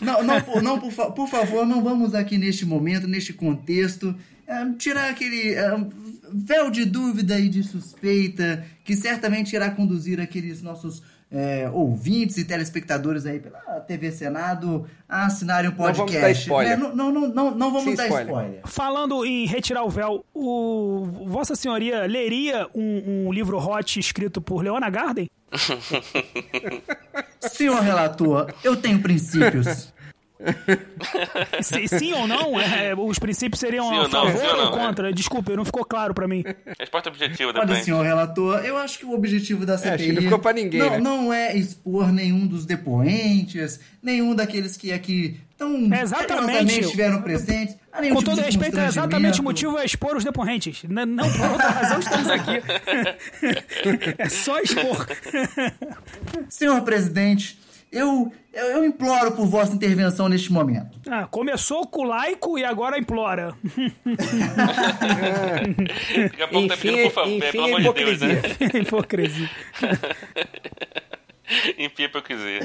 [0.00, 4.14] não, não, por- não, por, fa- por favor, não vamos aqui neste momento, neste contexto,
[4.46, 5.86] eh, tirar aquele eh,
[6.32, 12.44] véu de dúvida e de suspeita que certamente irá conduzir aqueles nossos eh, ouvintes e
[12.44, 16.22] telespectadores aí pela TV Senado a assinarem o Não vamos podcast.
[16.22, 16.78] dar spoiler.
[16.78, 16.90] né?
[16.94, 18.26] Não, não, não, não, não vamos Sem dar spoiler.
[18.28, 18.60] spoiler.
[18.64, 24.62] Falando em retirar o véu, o Vossa Senhoria leria um, um livro hot escrito por
[24.62, 25.28] Leona Garden?
[27.40, 29.92] Senhor relator, eu tenho princípios.
[31.62, 32.58] Se- sim ou não?
[32.60, 34.86] É, os princípios seriam Sim a ou não, favor sim ou ou não, é.
[34.86, 35.12] contra?
[35.12, 36.44] Desculpa, não ficou claro pra mim.
[36.78, 37.84] Resposta objetiva Olha, depois.
[37.84, 40.80] senhor relator, eu acho que o objetivo da CPI acho que não ficou pra ninguém,
[40.80, 40.98] não, né?
[40.98, 46.80] não é expor nenhum dos depoentes, nenhum daqueles que aqui tão É exatamente.
[46.80, 47.76] estiveram presentes.
[47.92, 50.84] Com tipo todo respeito, é exatamente o motivo é expor os decorrentes.
[50.84, 52.62] N- Não por outra razão estamos aqui.
[54.18, 55.06] É só expor.
[56.48, 57.57] Senhor presidente,
[57.90, 60.98] eu, eu, eu imploro por vossa intervenção neste momento.
[61.08, 63.54] Ah, começou com o laico e agora implora.
[66.22, 68.42] Daqui a pouco tá Enfim, pedindo, por favor, enfim, pelo amor de Deus, né?
[68.80, 68.80] hipocrisia.
[68.80, 69.50] Hipocrisia.
[71.78, 72.60] Enfim, hipocrisia.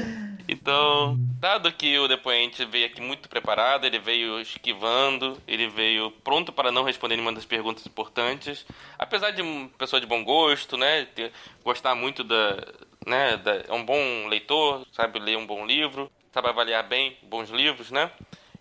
[0.48, 6.52] Então, dado que o depoente veio aqui muito preparado, ele veio esquivando, ele veio pronto
[6.52, 8.66] para não responder nenhuma das perguntas importantes,
[9.00, 11.32] apesar de uma pessoa de bom gosto, né, ter,
[11.64, 12.58] gostar muito da,
[13.06, 17.92] né, é um bom leitor, sabe ler um bom livro, sabe avaliar bem bons livros,
[17.92, 18.12] né,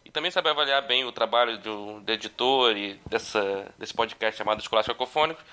[0.04, 4.60] e também sabe avaliar bem o trabalho do, do editor e dessa, desse podcast chamado
[4.60, 5.44] Escolar Cacofônicos.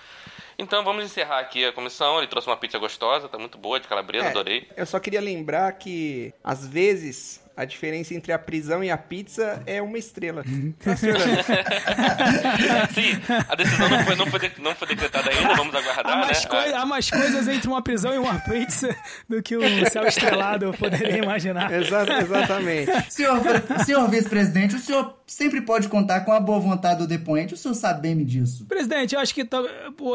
[0.57, 2.17] Então vamos encerrar aqui a comissão.
[2.17, 4.67] Ele trouxe uma pizza gostosa, tá muito boa, de calabresa, É, adorei.
[4.75, 9.61] Eu só queria lembrar que, às vezes, a diferença entre a prisão e a pizza
[9.65, 10.43] é uma estrela.
[10.83, 10.95] Tá?
[12.93, 16.17] Sim, a decisão não foi, não foi, de- não foi decretada ainda, vamos Há aguardar,
[16.19, 16.49] mais, né?
[16.49, 18.95] coi- há mais coisas entre uma prisão e uma pizza
[19.27, 21.71] do que um céu estrelado, eu poderia imaginar.
[21.71, 22.91] Exa- exatamente.
[23.11, 23.39] Senhor,
[23.85, 27.73] senhor vice-presidente, o senhor sempre pode contar com a boa vontade do depoente, o senhor
[27.75, 28.65] sabe bem me disso.
[28.67, 29.61] Presidente, eu acho que tá-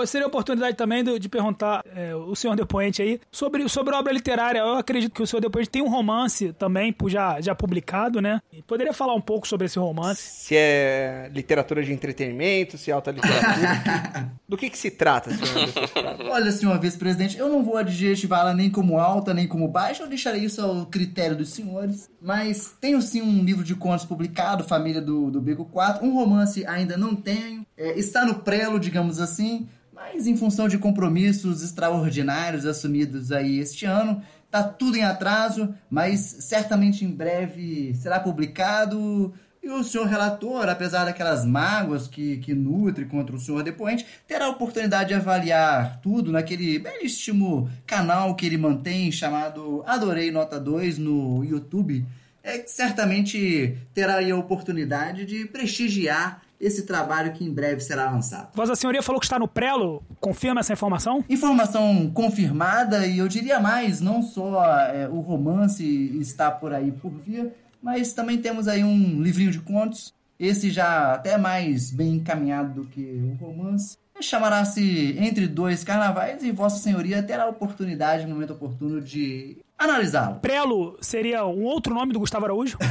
[0.07, 3.99] seria a oportunidade também do- de perguntar é, o senhor depoente aí sobre, sobre a
[3.99, 4.59] obra literária.
[4.61, 8.41] Eu acredito que o senhor depoente tem um romance também pu- já, já publicado, né?
[8.53, 10.23] E poderia falar um pouco sobre esse romance?
[10.23, 14.33] Se é literatura de entretenimento, se é alta literatura.
[14.49, 15.69] Do que, que se trata, senhor?
[16.31, 20.45] Olha, senhor vice-presidente, eu não vou adjetivá-la nem como alta, nem como baixa, eu deixarei
[20.45, 22.11] isso ao critério dos senhores.
[22.21, 26.05] Mas tenho sim um livro de contos publicado, Família do, do Beco 4.
[26.05, 27.67] Um romance ainda não tenho.
[27.77, 29.69] É, está no prelo, digamos assim.
[29.93, 34.23] Mas em função de compromissos extraordinários assumidos aí este ano,
[34.55, 39.35] tá tudo em atraso, mas certamente em breve será publicado.
[39.61, 44.45] E o senhor relator, apesar daquelas mágoas que, que nutre contra o senhor depoente, terá
[44.45, 50.99] a oportunidade de avaliar tudo naquele belíssimo canal que ele mantém, chamado Adorei Nota 2
[50.99, 52.07] no YouTube.
[52.41, 58.49] É certamente terá a oportunidade de prestigiar esse trabalho que em breve será lançado.
[58.55, 60.03] Vossa Senhoria falou que está no prelo.
[60.19, 61.23] Confirma essa informação?
[61.29, 65.85] Informação confirmada, e eu diria mais, não só é, o romance
[66.19, 67.53] está por aí por vir,
[67.83, 72.89] mas também temos aí um livrinho de contos, esse já até mais bem encaminhado do
[72.89, 73.99] que o romance.
[74.21, 80.37] Chamará-se Entre Dois Carnavais e Vossa Senhoria terá a oportunidade, no momento oportuno, de analisá-lo.
[80.37, 82.79] Prelo seria um outro nome do Gustavo Araújo?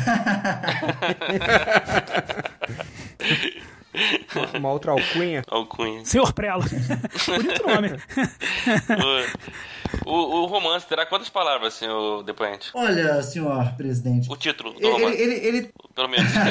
[4.57, 5.43] Uma outra alcunha.
[5.47, 6.03] Alcunha.
[6.05, 6.63] Senhor Prelo.
[6.63, 7.89] Bonito nome.
[10.05, 12.71] o, o, o, romance terá quantas palavras, senhor depoente?
[12.73, 14.31] Olha, senhor presidente.
[14.31, 15.21] O título do ele, romance.
[15.21, 15.73] Ele, ele, ele...
[15.93, 16.31] Pelo menos.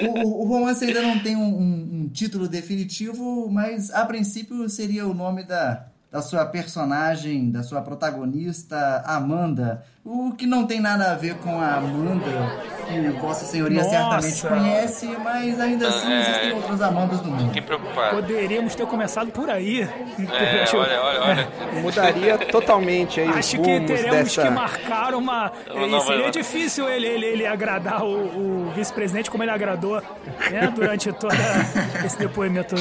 [0.00, 5.06] o, o, romance ainda não tem um, um, um, título definitivo, mas a princípio seria
[5.06, 9.82] o nome da, da sua personagem, da sua protagonista, Amanda.
[10.04, 12.52] O que não tem nada a ver com a Amanda,
[12.86, 14.20] que Vossa Senhoria Nossa.
[14.20, 16.20] certamente conhece, mas ainda assim É.
[16.20, 17.46] existem outras Amandas no mundo.
[17.46, 18.16] Fiquei preocupado.
[18.16, 19.80] Poderíamos ter começado por aí.
[19.80, 19.88] É,
[20.76, 21.48] olha, olha, olha.
[21.80, 24.42] Mudaria totalmente aí Acho que teremos dessa...
[24.42, 25.50] que marcar uma.
[25.66, 26.30] Não, não, seria lá.
[26.30, 30.02] difícil ele, ele, ele agradar o, o vice-presidente como ele agradou
[30.50, 31.34] né, durante todo
[32.04, 32.74] esse depoimento.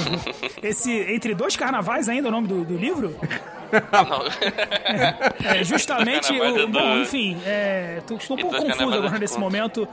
[0.62, 3.16] Esse Entre Dois Carnavais, ainda é o nome do, do livro?
[3.92, 5.50] Não.
[5.52, 6.38] É, justamente.
[6.40, 9.88] É o, bom, enfim, é, tô- estou um pouco confuso agora é nesse momento.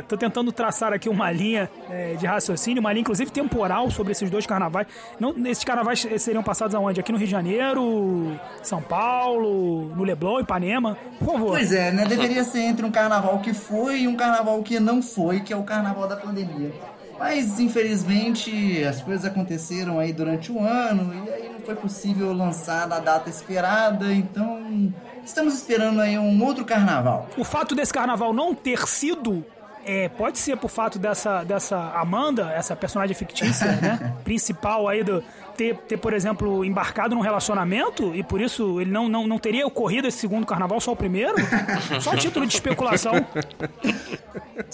[0.00, 4.28] Estou tentando traçar aqui uma linha é, de raciocínio, uma linha inclusive temporal sobre esses
[4.28, 4.88] dois carnavais.
[5.20, 6.98] Não, esses carnavais seriam passados aonde?
[6.98, 10.98] Aqui no Rio de Janeiro, São Paulo, no Leblon, Ipanema?
[11.20, 11.50] Por favor.
[11.50, 12.04] Pois é, né?
[12.06, 15.56] Deveria ser entre um carnaval que foi e um carnaval que não foi, que é
[15.56, 16.72] o carnaval da pandemia.
[17.18, 22.86] Mas, infelizmente, as coisas aconteceram aí durante o ano e aí não foi possível lançar
[22.86, 24.92] na data esperada, então
[25.24, 27.28] estamos esperando aí um outro carnaval.
[27.36, 29.44] O fato desse carnaval não ter sido.
[29.86, 34.14] é, pode ser por fato dessa, dessa Amanda, essa personagem fictícia, né?
[34.24, 35.22] Principal aí do.
[35.56, 39.64] Ter, ter, por exemplo, embarcado num relacionamento e por isso ele não, não, não teria
[39.64, 41.34] ocorrido esse segundo carnaval, só o primeiro?
[42.02, 43.12] Só título de especulação.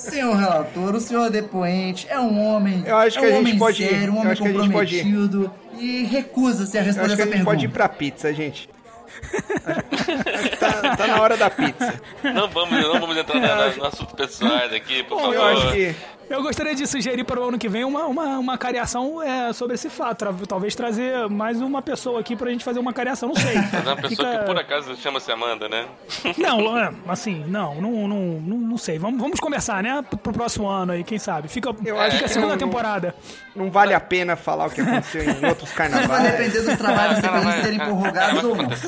[0.00, 3.40] Senhor relator, o senhor depoente é um homem, Eu acho é que um a gente
[3.40, 3.88] homem pode ir.
[3.88, 7.68] sério, um homem comprometido e recusa-se a Eu responder acho que a gente pode ir
[7.68, 7.88] pergunta.
[7.88, 8.68] pra pizza, gente.
[10.58, 12.00] Tá, tá na hora da pizza.
[12.22, 15.34] Não vamos, não vamos entrar na, na, no assunto pessoais aqui, por Bom, favor.
[15.34, 15.94] Eu acho que
[16.30, 19.74] Eu gostaria de sugerir para o ano que vem uma, uma, uma cariação é, sobre
[19.74, 20.24] esse fato.
[20.46, 23.56] Talvez trazer mais uma pessoa aqui pra gente fazer uma cariação, não sei.
[23.56, 25.86] Mas é uma pessoa Fica- que por acaso chama-se Amanda, né?
[26.38, 28.96] Não, é, assim, não, não, não, não, não sei.
[28.96, 30.04] Vamos, vamos conversar, né?
[30.22, 31.48] Pro próximo ano aí, quem sabe.
[31.48, 33.12] Fica, Eu acho fica a que segunda não- temporada.
[33.56, 36.30] não vale a pena falar o que aconteceu em outros Vai carnavais.
[36.30, 38.70] depender dos trabalhos vai- serem prorrogados vai ou não.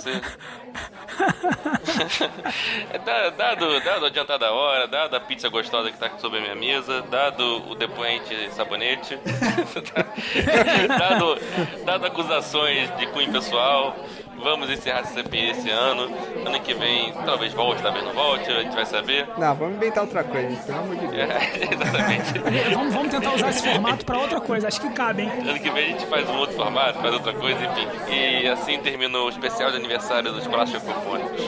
[2.90, 6.42] É, da- dado, dado a adiantada hora, dada a pizza gostosa que tá sobre a
[6.42, 9.18] minha mesa, dado o depoente sabonete,
[10.88, 11.38] dado,
[11.84, 13.96] dado acusações de cunho pessoal,
[14.38, 16.08] vamos encerrar essa CPI esse ano.
[16.44, 19.28] Ano que vem talvez volte, talvez não volte, a gente vai saber.
[19.38, 21.30] Não, vamos inventar outra coisa, pelo amor de Deus.
[21.30, 22.74] É, exatamente.
[22.74, 24.68] Vamos, vamos tentar usar esse formato pra outra coisa.
[24.68, 25.32] Acho que cabe, hein?
[25.40, 27.88] Ano que vem a gente faz um outro formato, faz outra coisa, enfim.
[28.10, 31.42] E assim termina o especial de aniversário dos Clássicos Cacofônicos.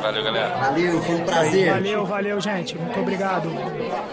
[0.00, 0.48] Valeu, galera.
[0.56, 1.70] Valeu, foi um prazer.
[1.70, 2.76] Valeu, valeu, gente.
[2.76, 3.48] Muito obrigado.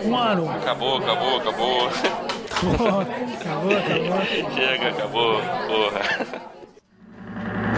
[0.04, 0.50] Um ano.
[0.50, 1.88] Acabou, acabou, acabou.
[2.62, 3.02] acabou,
[3.78, 4.56] acabou.
[4.56, 5.42] Chega, acabou.
[5.68, 6.61] Porra.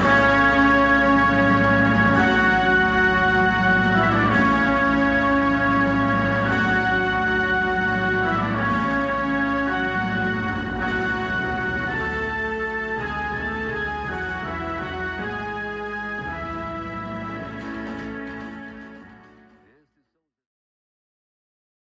[0.04, 0.53] Thank you.